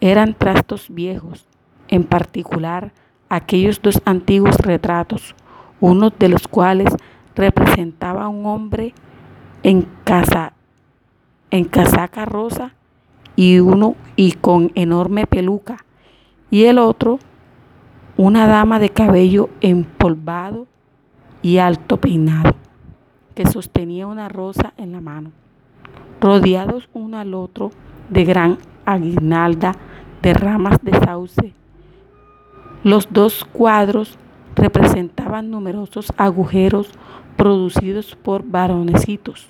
Eran 0.00 0.32
trastos 0.32 0.88
viejos, 0.88 1.46
en 1.88 2.04
particular 2.04 2.92
aquellos 3.28 3.82
dos 3.82 4.00
antiguos 4.06 4.56
retratos, 4.56 5.34
uno 5.78 6.08
de 6.08 6.30
los 6.30 6.48
cuales 6.48 6.88
representaba 7.34 8.24
a 8.24 8.28
un 8.28 8.46
hombre 8.46 8.94
en 9.62 9.86
en 11.50 11.64
casaca 11.64 12.24
rosa 12.24 12.72
y 13.36 13.58
uno 13.58 13.94
y 14.16 14.32
con 14.32 14.72
enorme 14.74 15.26
peluca 15.26 15.84
y 16.50 16.64
el 16.64 16.78
otro 16.78 17.18
una 18.16 18.46
dama 18.46 18.78
de 18.78 18.88
cabello 18.88 19.50
empolvado 19.60 20.66
y 21.42 21.58
alto 21.58 21.98
peinado, 21.98 22.54
que 23.34 23.46
sostenía 23.46 24.06
una 24.06 24.30
rosa 24.30 24.72
en 24.78 24.92
la 24.92 25.02
mano, 25.02 25.32
rodeados 26.20 26.88
uno 26.92 27.18
al 27.18 27.34
otro 27.34 27.70
de 28.10 28.24
gran 28.24 28.58
aguinalda 28.84 29.74
de 30.22 30.34
ramas 30.34 30.78
de 30.82 30.92
sauce. 30.92 31.52
Los 32.82 33.08
dos 33.12 33.44
cuadros 33.44 34.18
representaban 34.54 35.50
numerosos 35.50 36.12
agujeros 36.16 36.90
producidos 37.36 38.16
por 38.16 38.44
varonecitos 38.44 39.48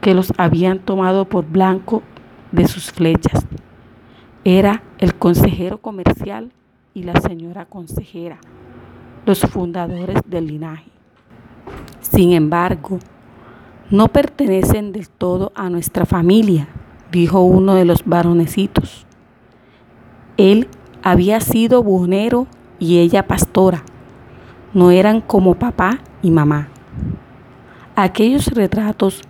que 0.00 0.14
los 0.14 0.32
habían 0.36 0.78
tomado 0.80 1.24
por 1.24 1.46
blanco 1.46 2.02
de 2.52 2.68
sus 2.68 2.92
flechas. 2.92 3.46
Era 4.44 4.82
el 4.98 5.14
consejero 5.14 5.78
comercial 5.78 6.52
y 6.92 7.04
la 7.04 7.18
señora 7.20 7.64
consejera, 7.64 8.38
los 9.24 9.40
fundadores 9.40 10.20
del 10.26 10.46
linaje. 10.46 10.90
Sin 12.00 12.32
embargo, 12.32 12.98
no 13.94 14.08
pertenecen 14.08 14.90
del 14.90 15.08
todo 15.08 15.52
a 15.54 15.70
nuestra 15.70 16.04
familia, 16.04 16.66
dijo 17.12 17.42
uno 17.42 17.76
de 17.76 17.84
los 17.84 18.04
varonecitos. 18.04 19.06
Él 20.36 20.66
había 21.04 21.38
sido 21.38 21.80
buhonero 21.80 22.48
y 22.80 22.98
ella 22.98 23.28
pastora. 23.28 23.84
No 24.72 24.90
eran 24.90 25.20
como 25.20 25.54
papá 25.54 26.00
y 26.22 26.32
mamá. 26.32 26.70
Aquellos 27.94 28.48
retratos 28.48 29.22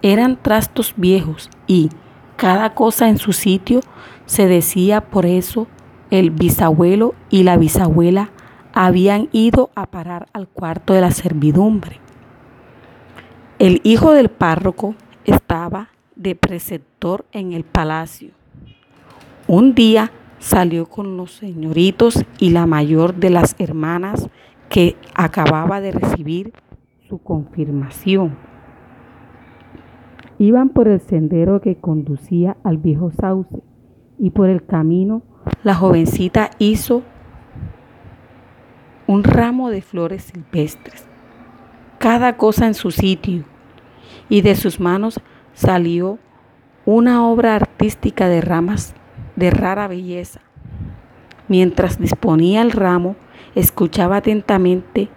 eran 0.00 0.36
trastos 0.40 0.94
viejos 0.96 1.50
y 1.66 1.90
cada 2.36 2.72
cosa 2.74 3.08
en 3.08 3.18
su 3.18 3.32
sitio 3.32 3.80
se 4.26 4.46
decía 4.46 5.00
por 5.00 5.26
eso 5.26 5.66
el 6.10 6.30
bisabuelo 6.30 7.14
y 7.30 7.42
la 7.42 7.56
bisabuela 7.56 8.30
habían 8.72 9.28
ido 9.32 9.70
a 9.74 9.86
parar 9.86 10.28
al 10.32 10.48
cuarto 10.48 10.92
de 10.92 11.00
la 11.00 11.10
servidumbre. 11.10 11.98
El 13.58 13.80
hijo 13.84 14.12
del 14.12 14.28
párroco 14.28 14.94
estaba 15.24 15.88
de 16.14 16.34
preceptor 16.34 17.24
en 17.32 17.52
el 17.52 17.64
palacio. 17.64 18.30
Un 19.48 19.74
día 19.74 20.10
salió 20.38 20.86
con 20.86 21.16
los 21.16 21.32
señoritos 21.32 22.24
y 22.38 22.50
la 22.50 22.66
mayor 22.66 23.14
de 23.14 23.30
las 23.30 23.56
hermanas 23.58 24.28
que 24.68 24.96
acababa 25.14 25.80
de 25.80 25.92
recibir 25.92 26.52
su 27.08 27.18
confirmación. 27.18 28.36
Iban 30.38 30.68
por 30.68 30.88
el 30.88 31.00
sendero 31.00 31.60
que 31.62 31.76
conducía 31.76 32.58
al 32.62 32.76
viejo 32.76 33.10
sauce 33.10 33.62
y 34.18 34.30
por 34.30 34.50
el 34.50 34.66
camino 34.66 35.22
la 35.62 35.74
jovencita 35.74 36.50
hizo 36.58 37.02
un 39.06 39.24
ramo 39.24 39.70
de 39.70 39.82
flores 39.82 40.24
silvestres, 40.24 41.04
cada 41.98 42.36
cosa 42.36 42.66
en 42.66 42.74
su 42.74 42.90
sitio, 42.90 43.44
y 44.28 44.42
de 44.42 44.56
sus 44.56 44.80
manos 44.80 45.20
salió 45.54 46.18
una 46.84 47.26
obra 47.26 47.56
artística 47.56 48.28
de 48.28 48.40
ramas 48.40 48.94
de 49.36 49.50
rara 49.50 49.88
belleza. 49.88 50.40
Mientras 51.48 51.98
disponía 51.98 52.62
el 52.62 52.72
ramo, 52.72 53.16
escuchaba 53.54 54.16
atentamente 54.16 55.08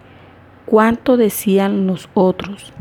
cuánto 0.66 1.16
decían 1.16 1.86
los 1.86 2.08
otros 2.14 2.72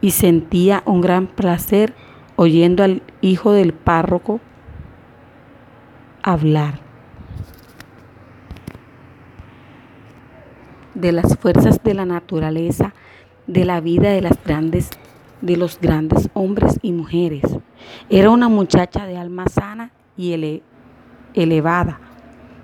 y 0.00 0.10
sentía 0.10 0.82
un 0.86 1.00
gran 1.00 1.26
placer 1.26 1.94
oyendo 2.34 2.82
al 2.82 3.02
hijo 3.20 3.52
del 3.52 3.72
párroco 3.72 4.40
hablar 6.22 6.85
de 10.96 11.12
las 11.12 11.36
fuerzas 11.36 11.82
de 11.84 11.94
la 11.94 12.04
naturaleza, 12.04 12.94
de 13.46 13.64
la 13.64 13.80
vida 13.80 14.10
de 14.10 14.22
las 14.22 14.42
grandes 14.44 14.90
de 15.42 15.56
los 15.56 15.78
grandes 15.80 16.30
hombres 16.32 16.78
y 16.82 16.92
mujeres. 16.92 17.42
Era 18.08 18.30
una 18.30 18.48
muchacha 18.48 19.06
de 19.06 19.18
alma 19.18 19.46
sana 19.48 19.92
y 20.16 20.62
elevada, 21.34 22.00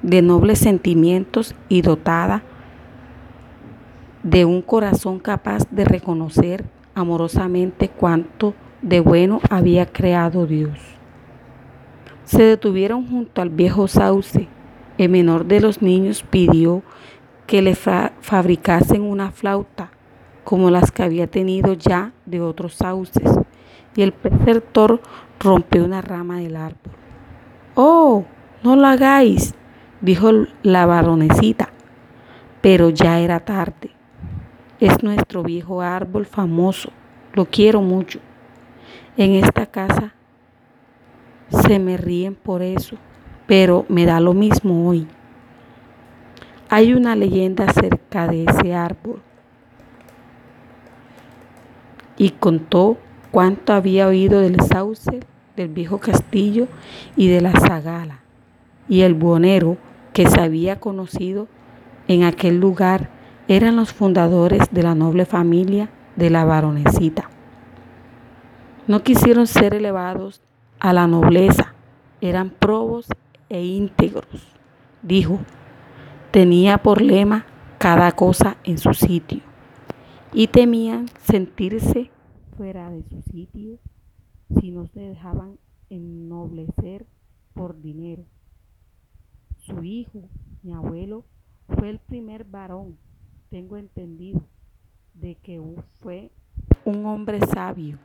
de 0.03 0.23
nobles 0.23 0.59
sentimientos 0.59 1.55
y 1.69 1.83
dotada 1.83 2.43
de 4.23 4.45
un 4.45 4.63
corazón 4.63 5.19
capaz 5.19 5.69
de 5.71 5.85
reconocer 5.85 6.65
amorosamente 6.95 7.89
cuánto 7.89 8.55
de 8.81 9.01
bueno 9.01 9.41
había 9.51 9.87
creado 9.87 10.47
Dios. 10.47 10.79
Se 12.25 12.43
detuvieron 12.43 13.07
junto 13.07 13.43
al 13.43 13.51
viejo 13.51 13.89
sauce. 13.89 14.49
El 14.97 15.11
menor 15.11 15.47
de 15.47 15.61
los 15.61 15.83
niños 15.83 16.25
pidió 16.29 16.83
que 17.53 17.61
le 17.61 17.75
fabricasen 17.75 19.03
una 19.03 19.31
flauta 19.31 19.91
como 20.43 20.71
las 20.71 20.91
que 20.91 21.03
había 21.03 21.27
tenido 21.27 21.75
ya 21.75 22.13
de 22.25 22.41
otros 22.41 22.77
sauces, 22.77 23.31
y 23.95 24.01
el 24.01 24.13
preceptor 24.13 25.03
rompió 25.39 25.85
una 25.85 26.01
rama 26.01 26.39
del 26.39 26.57
árbol. 26.57 26.95
Oh, 27.75 28.25
no 28.63 28.75
lo 28.75 28.87
hagáis, 28.87 29.55
dijo 30.01 30.31
la 30.63 30.87
baronecita, 30.87 31.69
pero 32.63 32.89
ya 32.89 33.21
era 33.21 33.41
tarde. 33.41 33.91
Es 34.81 35.03
nuestro 35.03 35.43
viejo 35.43 35.83
árbol 35.83 36.25
famoso. 36.25 36.89
Lo 37.35 37.45
quiero 37.45 37.83
mucho. 37.83 38.19
En 39.19 39.33
esta 39.33 39.67
casa 39.67 40.15
se 41.51 41.79
me 41.79 41.99
ríen 41.99 42.35
por 42.35 42.63
eso, 42.63 42.97
pero 43.47 43.85
me 43.91 44.07
da 44.07 44.21
lo 44.21 44.33
mismo 44.33 44.89
hoy. 44.89 45.07
Hay 46.75 46.95
una 46.95 47.15
leyenda 47.17 47.67
acerca 47.67 48.27
de 48.29 48.45
ese 48.45 48.75
árbol. 48.75 49.21
Y 52.17 52.31
contó 52.31 52.97
cuánto 53.31 53.75
había 53.75 54.07
oído 54.07 54.41
del 54.41 54.59
sauce, 54.59 55.21
del 55.55 55.69
viejo 55.69 55.99
castillo 55.99 56.69
y 57.15 57.29
de 57.29 57.43
la 57.43 57.53
zagala, 57.53 58.21
y 58.89 59.03
el 59.03 59.13
buonero 59.13 59.77
que 60.15 60.27
se 60.27 60.41
había 60.41 60.81
conocido 60.81 61.47
en 62.09 62.25
aquel 62.25 62.59
lugar 62.59 63.11
eran 63.49 63.77
los 63.77 63.93
fundadores 63.93 64.63
de 64.71 64.83
la 64.83 64.95
noble 64.95 65.27
familia 65.27 65.91
de 66.17 66.31
la 66.31 66.47
baronecita. 66.47 67.29
No 68.87 69.03
quisieron 69.03 69.47
ser 69.47 69.75
elevados 69.75 70.41
a 70.81 70.95
la 70.95 71.07
nobleza, 71.07 71.75
eran 72.23 72.49
probos 72.49 73.09
e 73.51 73.63
íntegros. 73.63 74.57
Dijo, 75.03 75.39
tenía 76.33 76.79
por 76.79 77.03
lema 77.03 77.45
cada 77.79 78.13
cosa 78.13 78.57
en 78.65 78.79
su 78.79 78.95
sitio 78.95 79.41
y 80.33 80.47
temían 80.47 81.07
sentirse 81.23 82.11
fuera 82.57 82.91
de 82.91 83.03
su 83.05 83.21
sitio 83.23 83.79
si 84.59 84.71
no 84.71 84.87
se 84.87 85.01
dejaban 85.01 85.59
ennoblecer 85.91 87.07
por 87.53 87.81
dinero. 87.81 88.25
Su 89.59 89.85
hijo, 89.85 90.29
mi 90.63 90.73
abuelo, 90.73 91.27
fue 91.69 91.91
el 91.91 91.99
primer 91.99 92.45
varón 92.45 92.97
tengo 93.51 93.77
entendido 93.77 94.41
de 95.13 95.35
que 95.35 95.61
fue 96.01 96.31
un 96.87 97.05
hombre 97.05 97.39
sabio, 97.41 97.99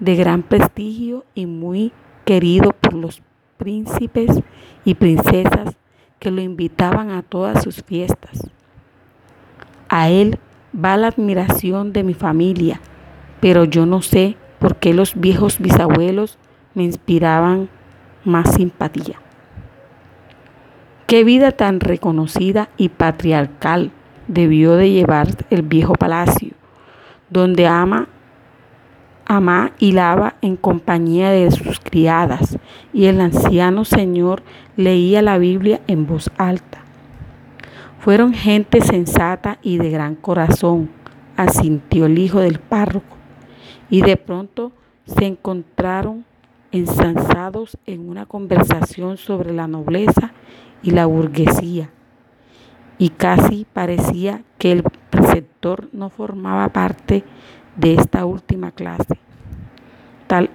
de 0.00 0.16
gran 0.16 0.42
prestigio 0.42 1.24
y 1.32 1.46
muy 1.46 1.92
querido 2.24 2.72
por 2.72 2.94
los 2.94 3.22
príncipes 3.56 4.42
y 4.84 4.94
princesas 4.94 5.76
que 6.24 6.30
lo 6.30 6.40
invitaban 6.40 7.10
a 7.10 7.20
todas 7.20 7.62
sus 7.62 7.82
fiestas. 7.82 8.50
A 9.90 10.08
él 10.08 10.38
va 10.74 10.96
la 10.96 11.08
admiración 11.08 11.92
de 11.92 12.02
mi 12.02 12.14
familia, 12.14 12.80
pero 13.40 13.64
yo 13.64 13.84
no 13.84 14.00
sé 14.00 14.38
por 14.58 14.76
qué 14.76 14.94
los 14.94 15.20
viejos 15.20 15.58
bisabuelos 15.58 16.38
me 16.72 16.84
inspiraban 16.84 17.68
más 18.24 18.54
simpatía. 18.54 19.20
Qué 21.06 21.24
vida 21.24 21.52
tan 21.52 21.80
reconocida 21.80 22.70
y 22.78 22.88
patriarcal 22.88 23.92
debió 24.26 24.76
de 24.76 24.90
llevar 24.90 25.28
el 25.50 25.60
viejo 25.60 25.92
palacio, 25.92 26.54
donde 27.28 27.66
ama, 27.66 28.08
ama 29.36 29.72
y 29.78 29.92
lava 29.92 30.36
en 30.42 30.56
compañía 30.56 31.30
de 31.30 31.50
sus 31.50 31.80
criadas, 31.80 32.58
y 32.92 33.06
el 33.06 33.20
anciano 33.20 33.84
señor 33.84 34.42
leía 34.76 35.22
la 35.22 35.38
Biblia 35.38 35.80
en 35.86 36.06
voz 36.06 36.30
alta. 36.36 36.78
Fueron 38.00 38.34
gente 38.34 38.80
sensata 38.80 39.58
y 39.62 39.78
de 39.78 39.90
gran 39.90 40.14
corazón, 40.14 40.90
asintió 41.36 42.06
el 42.06 42.18
hijo 42.18 42.40
del 42.40 42.58
párroco, 42.58 43.16
y 43.90 44.02
de 44.02 44.16
pronto 44.16 44.72
se 45.06 45.26
encontraron 45.26 46.24
ensanzados 46.72 47.78
en 47.86 48.08
una 48.08 48.26
conversación 48.26 49.16
sobre 49.16 49.52
la 49.52 49.66
nobleza 49.68 50.32
y 50.82 50.90
la 50.90 51.06
burguesía 51.06 51.90
y 52.98 53.10
casi 53.10 53.66
parecía 53.72 54.42
que 54.58 54.72
el 54.72 54.82
preceptor 55.10 55.88
no 55.92 56.10
formaba 56.10 56.68
parte 56.70 57.24
de 57.76 57.94
esta 57.94 58.24
última 58.24 58.70
clase. 58.70 59.18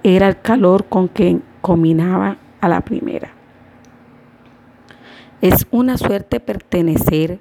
Era 0.02 0.28
el 0.28 0.40
calor 0.40 0.86
con 0.86 1.08
que 1.08 1.40
combinaban 1.60 2.38
a 2.60 2.68
la 2.68 2.80
primera. 2.82 3.30
Es 5.40 5.66
una 5.70 5.96
suerte 5.96 6.40
pertenecer 6.40 7.40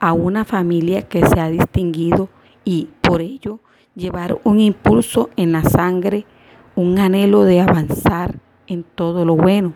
a 0.00 0.12
una 0.12 0.44
familia 0.44 1.02
que 1.02 1.26
se 1.26 1.40
ha 1.40 1.48
distinguido 1.48 2.28
y 2.64 2.88
por 3.00 3.20
ello 3.20 3.60
llevar 3.94 4.38
un 4.44 4.60
impulso 4.60 5.30
en 5.36 5.52
la 5.52 5.62
sangre, 5.62 6.26
un 6.74 6.98
anhelo 6.98 7.44
de 7.44 7.60
avanzar 7.60 8.34
en 8.66 8.82
todo 8.82 9.24
lo 9.24 9.36
bueno. 9.36 9.74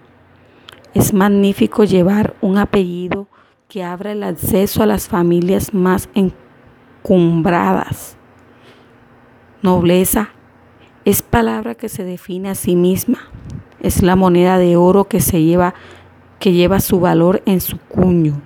Es 0.94 1.14
magnífico 1.14 1.84
llevar 1.84 2.34
un 2.40 2.58
apellido 2.58 3.28
que 3.68 3.84
abra 3.84 4.12
el 4.12 4.24
acceso 4.24 4.82
a 4.82 4.86
las 4.86 5.08
familias 5.08 5.72
más 5.72 6.08
encumbradas. 6.14 8.16
Nobleza 9.62 10.30
es 11.04 11.22
palabra 11.22 11.74
que 11.74 11.88
se 11.88 12.04
define 12.04 12.50
a 12.50 12.54
sí 12.54 12.76
misma. 12.76 13.18
Es 13.80 14.02
la 14.02 14.16
moneda 14.16 14.58
de 14.58 14.76
oro 14.76 15.04
que 15.04 15.20
se 15.20 15.42
lleva 15.42 15.74
que 16.38 16.52
lleva 16.52 16.80
su 16.80 17.00
valor 17.00 17.42
en 17.44 17.60
su 17.60 17.78
cuño. 17.78 18.40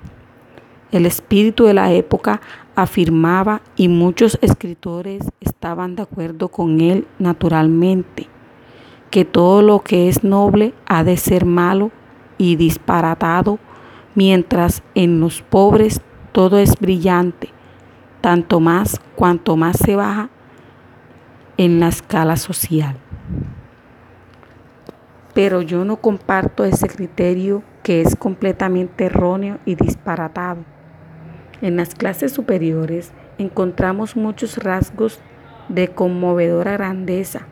El 0.90 1.06
espíritu 1.06 1.64
de 1.64 1.74
la 1.74 1.92
época 1.92 2.40
afirmaba 2.74 3.62
y 3.76 3.88
muchos 3.88 4.36
escritores 4.42 5.24
estaban 5.40 5.94
de 5.94 6.02
acuerdo 6.02 6.48
con 6.48 6.80
él 6.80 7.06
naturalmente, 7.20 8.26
que 9.10 9.24
todo 9.24 9.62
lo 9.62 9.80
que 9.80 10.08
es 10.08 10.24
noble 10.24 10.74
ha 10.86 11.04
de 11.04 11.16
ser 11.16 11.44
malo 11.44 11.92
y 12.36 12.56
disparatado, 12.56 13.60
mientras 14.16 14.82
en 14.96 15.20
los 15.20 15.42
pobres 15.42 16.00
todo 16.32 16.58
es 16.58 16.76
brillante, 16.80 17.50
tanto 18.20 18.58
más 18.58 19.00
cuanto 19.14 19.56
más 19.56 19.78
se 19.78 19.94
baja 19.94 20.30
en 21.56 21.78
la 21.80 21.88
escala 21.88 22.36
social. 22.36 22.96
Pero 25.34 25.62
yo 25.62 25.84
no 25.84 25.96
comparto 25.96 26.64
ese 26.64 26.88
criterio 26.88 27.62
que 27.82 28.00
es 28.00 28.16
completamente 28.16 29.06
erróneo 29.06 29.58
y 29.64 29.74
disparatado. 29.74 30.64
En 31.60 31.76
las 31.76 31.94
clases 31.94 32.32
superiores 32.32 33.12
encontramos 33.38 34.16
muchos 34.16 34.58
rasgos 34.58 35.20
de 35.68 35.88
conmovedora 35.88 36.72
grandeza. 36.72 37.46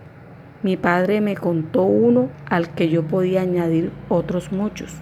Mi 0.63 0.77
padre 0.77 1.21
me 1.21 1.37
contó 1.37 1.83
uno 1.83 2.29
al 2.49 2.71
que 2.71 2.89
yo 2.89 3.05
podía 3.05 3.43
añadir 3.43 3.93
otros 4.09 4.53
muchos. 4.53 4.95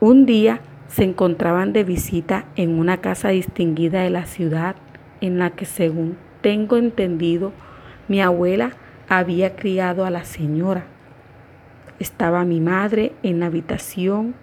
Un 0.00 0.26
día 0.26 0.60
se 0.88 1.04
encontraban 1.04 1.72
de 1.72 1.84
visita 1.84 2.44
en 2.56 2.78
una 2.78 2.98
casa 2.98 3.28
distinguida 3.28 4.02
de 4.02 4.10
la 4.10 4.26
ciudad 4.26 4.76
en 5.20 5.38
la 5.38 5.50
que, 5.50 5.64
según 5.64 6.18
tengo 6.42 6.76
entendido, 6.76 7.52
mi 8.08 8.20
abuela 8.20 8.72
había 9.08 9.56
criado 9.56 10.04
a 10.04 10.10
la 10.10 10.24
señora. 10.24 10.84
Estaba 11.98 12.44
mi 12.44 12.60
madre 12.60 13.12
en 13.22 13.40
la 13.40 13.46
habitación 13.46 14.34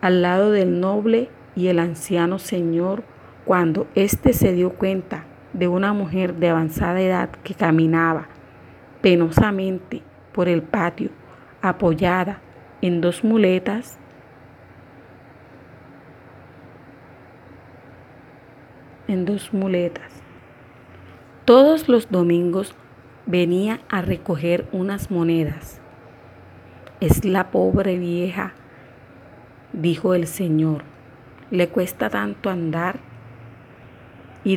al 0.00 0.22
lado 0.22 0.50
del 0.50 0.80
noble 0.80 1.28
y 1.54 1.68
el 1.68 1.78
anciano 1.78 2.38
señor 2.38 3.04
cuando 3.44 3.86
éste 3.94 4.32
se 4.32 4.52
dio 4.52 4.70
cuenta 4.70 5.24
de 5.52 5.68
una 5.68 5.92
mujer 5.92 6.34
de 6.34 6.48
avanzada 6.48 7.00
edad 7.00 7.30
que 7.44 7.54
caminaba 7.54 8.28
penosamente 9.02 10.02
por 10.32 10.48
el 10.48 10.62
patio 10.62 11.10
apoyada 11.60 12.40
en 12.80 13.00
dos 13.00 13.22
muletas 13.22 13.98
en 19.08 19.24
dos 19.26 19.52
muletas. 19.52 20.11
Todos 21.44 21.88
los 21.88 22.10
domingos 22.10 22.74
venía 23.26 23.80
a 23.88 24.02
recoger 24.02 24.66
unas 24.72 25.10
monedas 25.10 25.82
es 27.02 27.24
la 27.24 27.50
pobre 27.50 27.98
vieja, 27.98 28.52
dijo 29.72 30.14
el 30.14 30.28
Señor. 30.28 30.84
Le 31.50 31.68
cuesta 31.68 32.08
tanto 32.08 32.48
andar. 32.48 33.00
Y, 34.44 34.56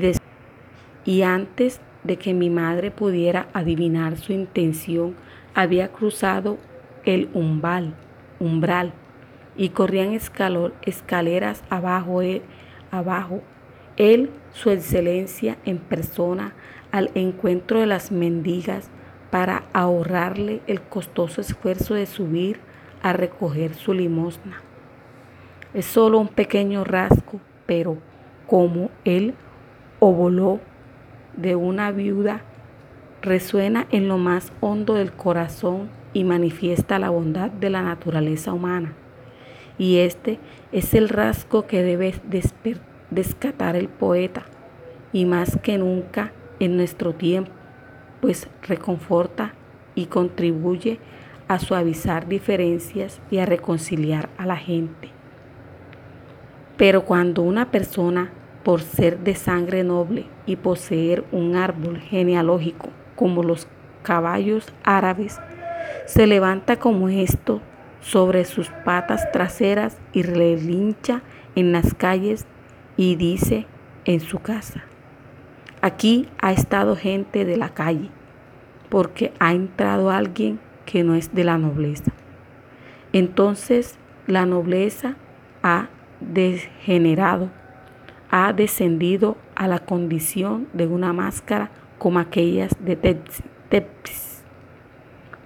y 1.06 1.24
antes 1.24 1.82
de 2.04 2.18
que 2.18 2.36
mi 2.36 2.52
madre 2.52 2.92
pudiera 2.92 3.48
adivinar 3.54 4.18
su 4.18 4.32
intención, 4.32 5.16
había 5.56 5.88
cruzado 5.88 6.60
el 7.04 7.30
umbral, 7.34 7.96
umbral 8.40 8.94
y 9.58 9.70
corrían 9.70 10.14
escaleras 10.14 11.64
abajo, 11.72 12.22
él, 12.22 12.44
abajo. 12.92 13.42
Él, 13.98 14.30
su 14.54 14.70
excelencia 14.70 15.58
en 15.66 15.78
persona, 15.78 16.54
al 16.92 17.12
encuentro 17.16 17.80
de 17.80 17.86
las 17.86 18.12
mendigas, 18.12 18.90
para 19.32 19.66
ahorrarle 19.74 20.62
el 20.68 20.82
costoso 20.82 21.42
esfuerzo 21.42 21.94
de 21.94 22.06
subir 22.06 22.60
a 23.02 23.14
recoger 23.14 23.74
su 23.76 23.94
limosna. 23.94 24.62
Es 25.74 25.86
solo 25.86 26.20
un 26.20 26.30
pequeño 26.30 26.84
rasgo, 26.84 27.40
pero 27.66 27.98
como 28.48 28.90
él 29.04 29.34
voló 30.14 30.60
de 31.36 31.56
una 31.56 31.92
viuda, 31.92 32.42
resuena 33.22 33.88
en 33.92 34.08
lo 34.08 34.18
más 34.18 34.52
hondo 34.62 34.94
del 34.94 35.12
corazón 35.12 35.90
y 36.14 36.24
manifiesta 36.24 37.00
la 37.00 37.10
bondad 37.10 37.50
de 37.50 37.70
la 37.70 37.82
naturaleza 37.82 38.54
humana. 38.54 38.94
Y 39.78 39.98
este 39.98 40.40
es 40.72 40.94
el 40.94 41.10
rasgo 41.10 41.68
que 41.68 41.84
debe 41.84 42.14
descatar 43.16 43.76
el 43.76 43.88
poeta, 43.90 44.46
y 45.12 45.26
más 45.26 45.58
que 45.64 45.78
nunca 45.78 46.34
en 46.60 46.78
nuestro 46.78 47.14
tiempo 47.14 47.52
pues 48.22 48.48
reconforta 48.64 49.54
y 49.94 50.08
contribuye 50.08 51.00
a 51.48 51.60
suavizar 51.60 52.28
diferencias 52.28 53.22
y 53.30 53.38
a 53.38 53.46
reconciliar 53.46 54.30
a 54.38 54.46
la 54.46 54.58
gente. 54.58 55.10
Pero 56.76 57.06
cuando 57.06 57.44
una 57.44 57.72
persona, 57.72 58.32
por 58.64 58.82
ser 58.82 59.20
de 59.20 59.36
sangre 59.36 59.84
noble 59.84 60.26
y 60.46 60.56
poseer 60.56 61.24
un 61.32 61.56
árbol 61.56 62.00
genealógico 62.00 62.90
como 63.16 63.44
los 63.44 63.68
caballos 64.02 64.74
árabes, 64.84 65.40
se 66.06 66.26
levanta 66.26 66.78
como 66.78 67.10
esto 67.10 67.62
sobre 68.02 68.44
sus 68.44 68.70
patas 68.84 69.32
traseras 69.32 70.00
y 70.14 70.24
relincha 70.24 71.22
en 71.56 71.72
las 71.72 71.94
calles 71.94 72.46
y 72.98 73.16
dice 73.16 73.66
en 74.06 74.20
su 74.20 74.40
casa, 74.40 74.84
Aquí 75.86 76.28
ha 76.42 76.52
estado 76.52 76.96
gente 76.96 77.46
de 77.46 77.58
la 77.58 77.70
calle, 77.70 78.10
porque 78.90 79.32
ha 79.38 79.54
entrado 79.54 80.10
alguien 80.10 80.60
que 80.88 81.04
no 81.04 81.14
es 81.14 81.36
de 81.36 81.44
la 81.44 81.60
nobleza. 81.60 82.12
Entonces 83.14 84.00
la 84.26 84.48
nobleza 84.48 85.16
ha 85.62 85.90
degenerado, 86.22 87.52
ha 88.32 88.52
descendido 88.52 89.38
a 89.54 89.68
la 89.68 89.78
condición 89.78 90.68
de 90.74 90.88
una 90.88 91.14
máscara 91.14 91.70
como 92.00 92.18
aquellas 92.18 92.76
de 92.80 92.96
Tepsis. 93.70 94.44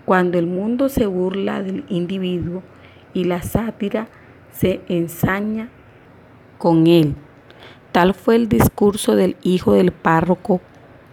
Cuando 0.05 0.39
el 0.39 0.47
mundo 0.47 0.88
se 0.88 1.05
burla 1.05 1.62
del 1.62 1.83
individuo 1.89 2.63
y 3.13 3.25
la 3.25 3.41
sátira 3.41 4.07
se 4.51 4.79
ensaña 4.88 5.67
con 6.57 6.88
él. 6.88 7.13
Tal 7.91 8.13
fue 8.13 8.36
el 8.36 8.47
discurso 8.47 9.15
del 9.15 9.36
hijo 9.41 9.73
del 9.73 9.91
párroco, 9.91 10.62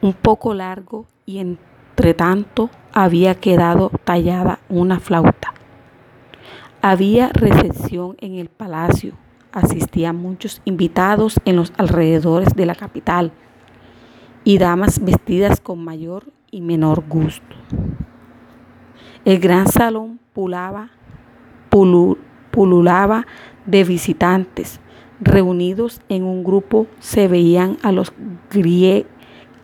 un 0.02 0.12
poco 0.12 0.52
largo 0.52 1.06
y 1.24 1.38
entre 1.38 2.12
tanto 2.12 2.68
había 2.92 3.34
quedado 3.34 3.90
tallada 4.04 4.58
una 4.68 5.00
flauta. 5.00 5.54
Había 6.82 7.30
recepción 7.32 8.16
en 8.20 8.34
el 8.34 8.48
palacio, 8.48 9.14
asistían 9.52 10.16
muchos 10.16 10.60
invitados 10.66 11.40
en 11.46 11.56
los 11.56 11.72
alrededores 11.78 12.54
de 12.54 12.66
la 12.66 12.74
capital 12.74 13.32
y 14.44 14.58
damas 14.58 15.02
vestidas 15.02 15.60
con 15.60 15.82
mayor 15.82 16.30
y 16.50 16.60
menor 16.60 17.04
gusto. 17.08 17.56
El 19.24 19.40
gran 19.40 19.66
salón 19.66 20.20
pulaba, 20.34 20.90
pululaba 22.50 23.26
de 23.64 23.82
visitantes 23.82 24.78
reunidos 25.20 26.00
en 26.08 26.24
un 26.24 26.44
grupo 26.44 26.86
se 27.00 27.28
veían 27.28 27.78
a 27.82 27.92
los 27.92 28.12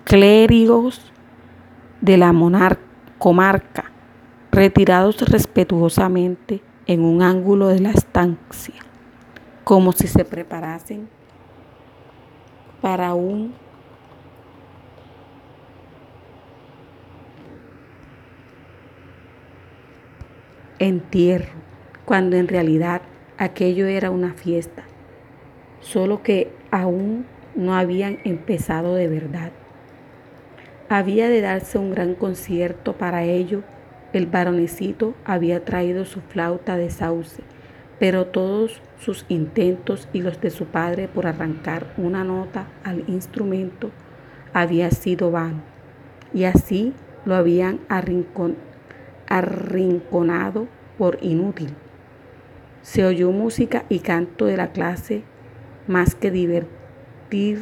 clérigos 0.04 1.12
de 2.00 2.16
la 2.16 2.32
comarca 3.18 3.84
retirados 4.50 5.20
respetuosamente 5.28 6.60
en 6.86 7.04
un 7.04 7.22
ángulo 7.22 7.68
de 7.68 7.80
la 7.80 7.90
estancia, 7.90 8.74
como 9.64 9.92
si 9.92 10.08
se 10.08 10.24
preparasen 10.24 11.08
para 12.80 13.14
un 13.14 13.54
entierro, 20.78 21.52
cuando 22.04 22.36
en 22.36 22.48
realidad 22.48 23.02
aquello 23.38 23.86
era 23.86 24.10
una 24.10 24.34
fiesta 24.34 24.84
solo 25.82 26.22
que 26.22 26.50
aún 26.70 27.26
no 27.54 27.74
habían 27.74 28.18
empezado 28.24 28.94
de 28.94 29.08
verdad. 29.08 29.52
Había 30.88 31.28
de 31.28 31.42
darse 31.42 31.76
un 31.76 31.90
gran 31.90 32.14
concierto 32.14 32.94
para 32.94 33.24
ello 33.24 33.62
el 34.12 34.26
baronecito 34.26 35.14
había 35.24 35.64
traído 35.64 36.04
su 36.04 36.20
flauta 36.20 36.76
de 36.76 36.90
sauce, 36.90 37.42
pero 37.98 38.26
todos 38.26 38.82
sus 38.98 39.24
intentos 39.28 40.06
y 40.12 40.20
los 40.20 40.38
de 40.40 40.50
su 40.50 40.66
padre 40.66 41.08
por 41.08 41.26
arrancar 41.26 41.94
una 41.96 42.22
nota 42.22 42.66
al 42.84 43.04
instrumento 43.08 43.90
había 44.52 44.90
sido 44.90 45.30
vano, 45.30 45.62
y 46.34 46.44
así 46.44 46.92
lo 47.24 47.36
habían 47.36 47.80
arrinconado 49.28 50.66
por 50.98 51.18
inútil. 51.22 51.74
Se 52.82 53.06
oyó 53.06 53.30
música 53.30 53.84
y 53.88 54.00
canto 54.00 54.44
de 54.44 54.58
la 54.58 54.72
clase 54.72 55.22
más 55.86 56.14
que 56.14 56.30
divertir, 56.30 57.60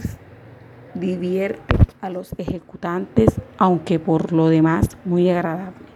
divierte 0.94 1.76
a 2.00 2.10
los 2.10 2.34
ejecutantes, 2.38 3.40
aunque 3.58 3.98
por 3.98 4.32
lo 4.32 4.48
demás 4.48 4.96
muy 5.04 5.30
agradable. 5.30 5.86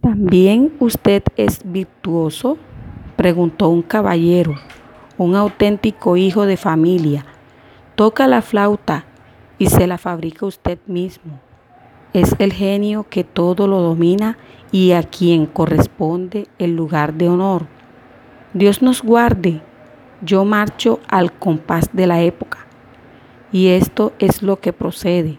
¿También 0.00 0.72
usted 0.80 1.22
es 1.36 1.60
virtuoso? 1.64 2.58
preguntó 3.16 3.68
un 3.68 3.82
caballero, 3.82 4.54
un 5.18 5.36
auténtico 5.36 6.16
hijo 6.16 6.46
de 6.46 6.56
familia. 6.56 7.26
Toca 7.96 8.26
la 8.26 8.40
flauta 8.40 9.04
y 9.58 9.66
se 9.66 9.86
la 9.86 9.98
fabrica 9.98 10.46
usted 10.46 10.78
mismo. 10.86 11.38
Es 12.14 12.34
el 12.38 12.52
genio 12.52 13.06
que 13.08 13.24
todo 13.24 13.68
lo 13.68 13.82
domina 13.82 14.38
y 14.72 14.92
a 14.92 15.02
quien 15.02 15.46
corresponde 15.46 16.48
el 16.58 16.74
lugar 16.74 17.14
de 17.14 17.28
honor. 17.28 17.66
Dios 18.54 18.80
nos 18.82 19.02
guarde. 19.02 19.60
Yo 20.22 20.44
marcho 20.44 21.00
al 21.08 21.32
compás 21.32 21.88
de 21.92 22.06
la 22.06 22.20
época. 22.20 22.58
Y 23.52 23.68
esto 23.68 24.12
es 24.18 24.42
lo 24.42 24.60
que 24.60 24.72
procede. 24.72 25.38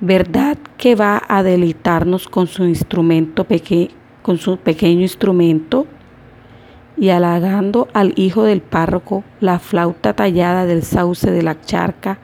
¿Verdad 0.00 0.56
que 0.78 0.94
va 0.94 1.22
a 1.28 1.42
deleitarnos 1.42 2.28
con 2.28 2.46
su 2.46 2.64
instrumento 2.64 3.46
con 4.22 4.38
su 4.38 4.56
pequeño 4.58 5.02
instrumento? 5.02 5.86
Y 6.96 7.08
halagando 7.08 7.88
al 7.92 8.12
hijo 8.16 8.44
del 8.44 8.62
párroco, 8.62 9.24
la 9.40 9.58
flauta 9.58 10.14
tallada 10.14 10.64
del 10.64 10.82
sauce 10.82 11.30
de 11.30 11.42
la 11.42 11.60
charca, 11.60 12.18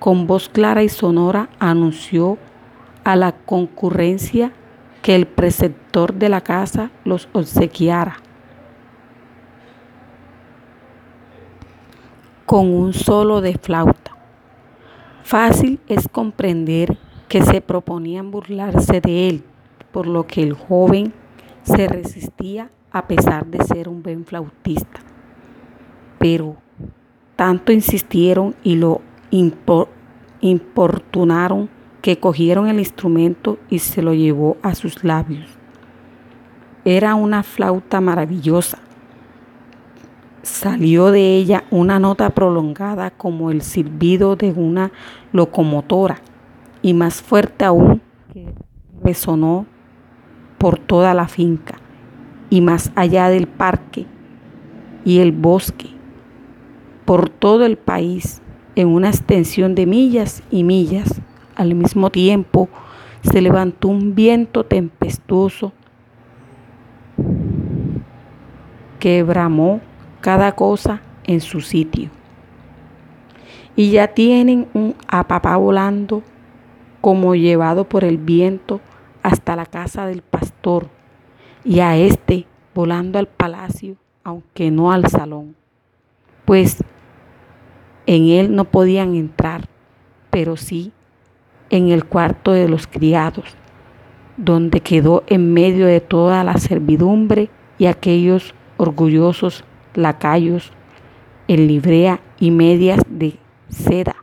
con 0.00 0.26
voz 0.26 0.48
clara 0.48 0.82
y 0.82 0.88
sonora 0.88 1.48
anunció 1.58 2.38
a 3.04 3.16
la 3.16 3.32
concurrencia 3.32 4.52
que 5.02 5.14
el 5.14 5.26
preceptor 5.26 6.14
de 6.14 6.28
la 6.28 6.40
casa 6.40 6.90
los 7.04 7.28
obsequiara. 7.32 8.23
Con 12.46 12.72
un 12.72 12.92
solo 12.92 13.40
de 13.40 13.58
flauta. 13.58 14.16
Fácil 15.22 15.80
es 15.88 16.08
comprender 16.08 16.98
que 17.28 17.42
se 17.42 17.60
proponían 17.60 18.30
burlarse 18.30 19.00
de 19.00 19.28
él, 19.28 19.44
por 19.92 20.06
lo 20.06 20.26
que 20.26 20.42
el 20.42 20.52
joven 20.52 21.12
se 21.62 21.88
resistía 21.88 22.70
a 22.92 23.06
pesar 23.06 23.46
de 23.46 23.64
ser 23.64 23.88
un 23.88 24.02
buen 24.02 24.24
flautista. 24.24 25.00
Pero 26.18 26.56
tanto 27.36 27.72
insistieron 27.72 28.54
y 28.62 28.76
lo 28.76 29.00
importunaron 30.40 31.68
que 32.02 32.18
cogieron 32.18 32.68
el 32.68 32.78
instrumento 32.78 33.58
y 33.70 33.78
se 33.78 34.02
lo 34.02 34.12
llevó 34.12 34.58
a 34.62 34.74
sus 34.74 35.02
labios. 35.02 35.48
Era 36.84 37.14
una 37.14 37.42
flauta 37.42 38.02
maravillosa, 38.02 38.78
Salió 40.44 41.10
de 41.10 41.36
ella 41.36 41.64
una 41.70 41.98
nota 41.98 42.28
prolongada 42.28 43.10
como 43.10 43.50
el 43.50 43.62
silbido 43.62 44.36
de 44.36 44.52
una 44.52 44.92
locomotora 45.32 46.20
y 46.82 46.92
más 46.92 47.22
fuerte 47.22 47.64
aún 47.64 48.02
que 48.30 48.52
resonó 49.02 49.64
por 50.58 50.78
toda 50.78 51.14
la 51.14 51.28
finca 51.28 51.76
y 52.50 52.60
más 52.60 52.92
allá 52.94 53.30
del 53.30 53.46
parque 53.46 54.04
y 55.06 55.20
el 55.20 55.32
bosque, 55.32 55.88
por 57.06 57.30
todo 57.30 57.64
el 57.64 57.78
país, 57.78 58.42
en 58.76 58.88
una 58.88 59.08
extensión 59.08 59.74
de 59.74 59.86
millas 59.86 60.42
y 60.50 60.62
millas. 60.62 61.22
Al 61.56 61.74
mismo 61.74 62.10
tiempo 62.10 62.68
se 63.22 63.40
levantó 63.40 63.88
un 63.88 64.14
viento 64.14 64.64
tempestuoso 64.64 65.72
que 68.98 69.22
bramó 69.22 69.80
cada 70.24 70.52
cosa 70.52 71.02
en 71.24 71.42
su 71.42 71.60
sitio. 71.60 72.08
Y 73.76 73.90
ya 73.90 74.08
tienen 74.08 74.68
un 74.72 74.94
apapá 75.06 75.54
volando 75.58 76.22
como 77.02 77.34
llevado 77.34 77.84
por 77.84 78.04
el 78.04 78.16
viento 78.16 78.80
hasta 79.22 79.54
la 79.54 79.66
casa 79.66 80.06
del 80.06 80.22
pastor 80.22 80.88
y 81.62 81.80
a 81.80 81.98
este 81.98 82.46
volando 82.74 83.18
al 83.18 83.28
palacio, 83.28 83.96
aunque 84.22 84.70
no 84.70 84.92
al 84.92 85.08
salón, 85.08 85.56
pues 86.46 86.82
en 88.06 88.28
él 88.28 88.56
no 88.56 88.64
podían 88.64 89.16
entrar, 89.16 89.68
pero 90.30 90.56
sí 90.56 90.90
en 91.68 91.90
el 91.90 92.06
cuarto 92.06 92.52
de 92.52 92.66
los 92.66 92.86
criados, 92.86 93.44
donde 94.38 94.80
quedó 94.80 95.22
en 95.26 95.52
medio 95.52 95.84
de 95.84 96.00
toda 96.00 96.42
la 96.44 96.56
servidumbre 96.56 97.50
y 97.76 97.84
aquellos 97.84 98.54
orgullosos 98.78 99.64
lacayos 99.94 100.72
en 101.48 101.66
librea 101.66 102.20
y 102.38 102.50
medias 102.50 103.00
de 103.08 103.38
seda. 103.68 104.16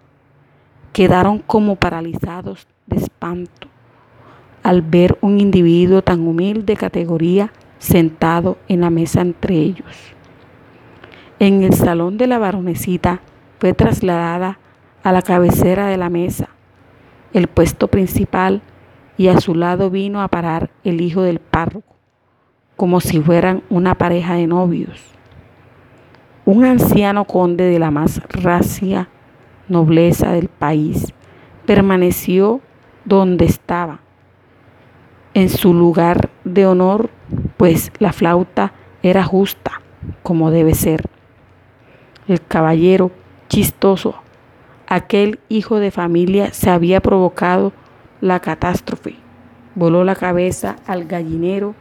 Quedaron 0.94 1.40
como 1.40 1.76
paralizados 1.76 2.68
de 2.88 2.98
espanto 2.98 3.68
al 4.64 4.82
ver 4.82 5.18
un 5.22 5.40
individuo 5.40 6.02
tan 6.02 6.28
humilde 6.28 6.76
categoría 6.76 7.52
sentado 7.80 8.58
en 8.68 8.82
la 8.82 8.90
mesa 8.90 9.22
entre 9.22 9.56
ellos. 9.56 10.14
En 11.40 11.64
el 11.64 11.74
salón 11.74 12.18
de 12.18 12.28
la 12.28 12.38
baronecita 12.38 13.22
fue 13.60 13.74
trasladada 13.74 14.60
a 15.04 15.12
la 15.12 15.24
cabecera 15.24 15.88
de 15.88 15.98
la 15.98 16.10
mesa, 16.10 16.50
el 17.34 17.48
puesto 17.48 17.88
principal, 17.88 18.62
y 19.18 19.28
a 19.28 19.40
su 19.40 19.56
lado 19.56 19.90
vino 19.90 20.22
a 20.22 20.28
parar 20.28 20.70
el 20.84 21.02
hijo 21.02 21.22
del 21.22 21.40
párroco, 21.40 21.96
como 22.76 23.02
si 23.02 23.20
fueran 23.20 23.64
una 23.70 23.96
pareja 23.96 24.36
de 24.36 24.48
novios 24.48 25.12
un 26.46 26.66
anciano 26.66 27.26
conde 27.26 27.66
de 27.66 27.80
la 27.80 27.92
más 27.92 28.22
racia 28.30 29.10
nobleza 29.68 30.32
del 30.32 30.48
país, 30.48 31.14
permaneció 31.66 32.62
donde 33.06 33.46
estaba, 33.46 34.00
en 35.34 35.50
su 35.50 35.74
lugar 35.74 36.30
de 36.44 36.66
honor, 36.66 37.10
pues 37.58 37.92
la 38.00 38.12
flauta 38.12 38.74
era 39.02 39.24
justa, 39.24 39.82
como 40.24 40.52
debe 40.52 40.74
ser. 40.74 41.06
El 42.28 42.42
caballero 42.42 43.12
chistoso, 43.48 44.16
aquel 44.88 45.40
hijo 45.48 45.80
de 45.80 45.92
familia, 45.92 46.52
se 46.54 46.70
había 46.70 47.00
provocado 47.00 47.72
la 48.20 48.40
catástrofe. 48.40 49.16
Voló 49.76 50.04
la 50.04 50.16
cabeza 50.16 50.76
al 50.86 51.06
gallinero 51.06 51.76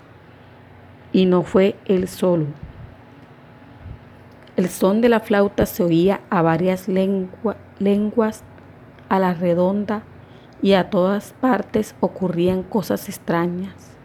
y 1.12 1.26
no 1.26 1.42
fue 1.42 1.76
él 1.86 2.06
solo. 2.06 2.46
El 4.60 4.68
son 4.68 5.00
de 5.00 5.08
la 5.08 5.20
flauta 5.20 5.64
se 5.64 5.82
oía 5.82 6.20
a 6.28 6.42
varias 6.42 6.86
lenguas 6.86 8.44
a 9.08 9.18
la 9.18 9.32
redonda 9.32 10.02
y 10.60 10.74
a 10.74 10.90
todas 10.90 11.32
partes 11.40 11.94
ocurrían 12.00 12.62
cosas 12.62 13.08
extrañas. 13.08 13.96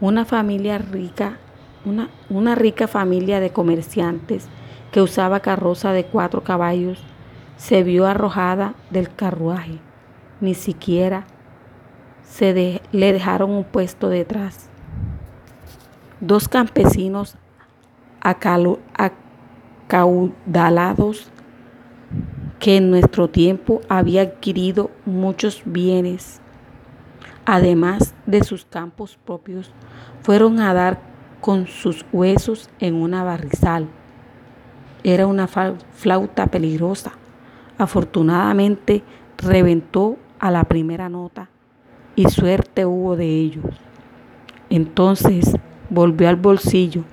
Una 0.00 0.24
familia 0.24 0.78
rica, 0.78 1.38
una, 1.84 2.54
rica 2.56 2.88
familia 2.88 3.38
de 3.38 3.50
comerciantes 3.50 4.48
que 4.90 5.00
usaba 5.00 5.38
carroza 5.38 5.92
de 5.92 6.04
cuatro 6.04 6.42
caballos, 6.42 7.00
se 7.56 7.84
vio 7.84 8.06
arrojada 8.06 8.74
del 8.90 9.14
carruaje. 9.14 9.78
Ni 10.40 10.54
siquiera 10.54 11.26
se 12.24 12.82
le 12.90 13.12
dejaron 13.12 13.52
un 13.52 13.62
puesto 13.62 14.08
detrás. 14.08 14.68
Dos 16.18 16.48
campesinos 16.48 17.36
acalo, 18.20 18.80
caudalados 19.86 21.30
que 22.58 22.76
en 22.76 22.90
nuestro 22.90 23.28
tiempo 23.28 23.80
había 23.88 24.22
adquirido 24.22 24.90
muchos 25.04 25.62
bienes, 25.64 26.40
además 27.44 28.14
de 28.26 28.42
sus 28.44 28.64
campos 28.64 29.18
propios, 29.24 29.72
fueron 30.22 30.60
a 30.60 30.74
dar 30.74 30.98
con 31.40 31.66
sus 31.66 32.04
huesos 32.12 32.70
en 32.80 32.94
una 32.94 33.22
barrizal. 33.22 33.86
Era 35.04 35.26
una 35.26 35.46
flauta 35.46 36.46
peligrosa. 36.48 37.12
Afortunadamente 37.78 39.04
reventó 39.38 40.16
a 40.40 40.50
la 40.50 40.64
primera 40.64 41.08
nota 41.08 41.48
y 42.16 42.24
suerte 42.30 42.86
hubo 42.86 43.14
de 43.16 43.26
ellos. 43.26 43.66
Entonces 44.70 45.54
volvió 45.90 46.28
al 46.28 46.36
bolsillo 46.36 47.04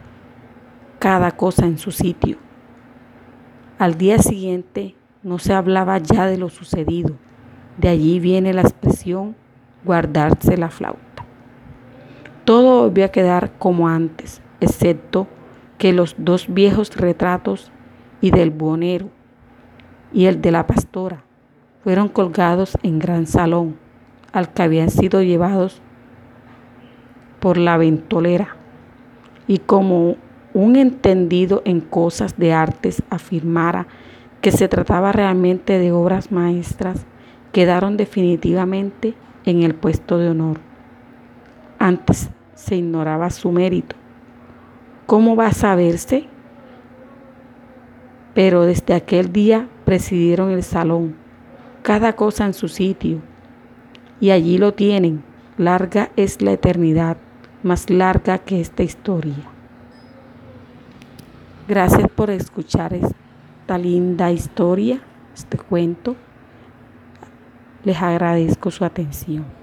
cada 0.97 1.31
cosa 1.31 1.65
en 1.65 1.77
su 1.77 1.91
sitio. 1.91 2.38
Al 3.79 3.97
día 3.97 4.19
siguiente 4.19 4.95
no 5.23 5.39
se 5.39 5.53
hablaba 5.53 5.97
ya 5.97 6.27
de 6.27 6.38
lo 6.38 6.49
sucedido. 6.49 7.15
De 7.77 7.89
allí 7.89 8.19
viene 8.19 8.53
la 8.53 8.62
expresión 8.62 9.36
guardarse 9.83 10.57
la 10.57 10.69
flauta. 10.69 11.25
Todo 12.45 12.83
volvió 12.83 13.05
a 13.05 13.09
quedar 13.09 13.51
como 13.57 13.88
antes, 13.88 14.41
excepto 14.59 15.27
que 15.77 15.91
los 15.91 16.15
dos 16.17 16.53
viejos 16.53 16.95
retratos 16.95 17.71
y 18.21 18.31
del 18.31 18.51
buhonero 18.51 19.09
y 20.13 20.25
el 20.25 20.41
de 20.41 20.51
la 20.51 20.67
pastora 20.67 21.23
fueron 21.83 22.07
colgados 22.07 22.77
en 22.83 22.99
gran 22.99 23.27
salón, 23.27 23.77
al 24.31 24.53
que 24.53 24.62
habían 24.62 24.89
sido 24.89 25.21
llevados 25.21 25.81
por 27.39 27.57
la 27.57 27.75
ventolera. 27.77 28.55
Y 29.47 29.57
como 29.57 30.15
un 30.53 30.75
entendido 30.75 31.61
en 31.65 31.81
cosas 31.81 32.37
de 32.37 32.53
artes 32.53 33.01
afirmara 33.09 33.87
que 34.41 34.51
se 34.51 34.67
trataba 34.67 35.11
realmente 35.11 35.79
de 35.79 35.91
obras 35.91 36.31
maestras, 36.31 37.05
quedaron 37.51 37.97
definitivamente 37.97 39.13
en 39.45 39.63
el 39.63 39.73
puesto 39.73 40.17
de 40.17 40.29
honor. 40.29 40.59
Antes 41.79 42.29
se 42.55 42.75
ignoraba 42.75 43.29
su 43.29 43.51
mérito. 43.51 43.95
¿Cómo 45.05 45.35
va 45.35 45.47
a 45.47 45.53
saberse? 45.53 46.25
Pero 48.33 48.63
desde 48.63 48.93
aquel 48.93 49.31
día 49.31 49.67
presidieron 49.85 50.51
el 50.51 50.63
salón, 50.63 51.15
cada 51.81 52.13
cosa 52.13 52.45
en 52.45 52.53
su 52.53 52.67
sitio, 52.67 53.19
y 54.19 54.31
allí 54.31 54.57
lo 54.57 54.73
tienen. 54.73 55.23
Larga 55.57 56.09
es 56.15 56.41
la 56.41 56.51
eternidad, 56.51 57.17
más 57.61 57.89
larga 57.89 58.39
que 58.39 58.59
esta 58.59 58.81
historia. 58.81 59.52
Gracias 61.65 62.10
por 62.10 62.30
escuchar 62.30 62.93
esta 62.93 63.78
linda 63.78 64.30
historia, 64.32 64.99
este 65.34 65.58
cuento. 65.58 66.17
Les 67.86 68.02
agradezco 68.02 68.69
su 68.69 68.84
atención. 68.84 69.62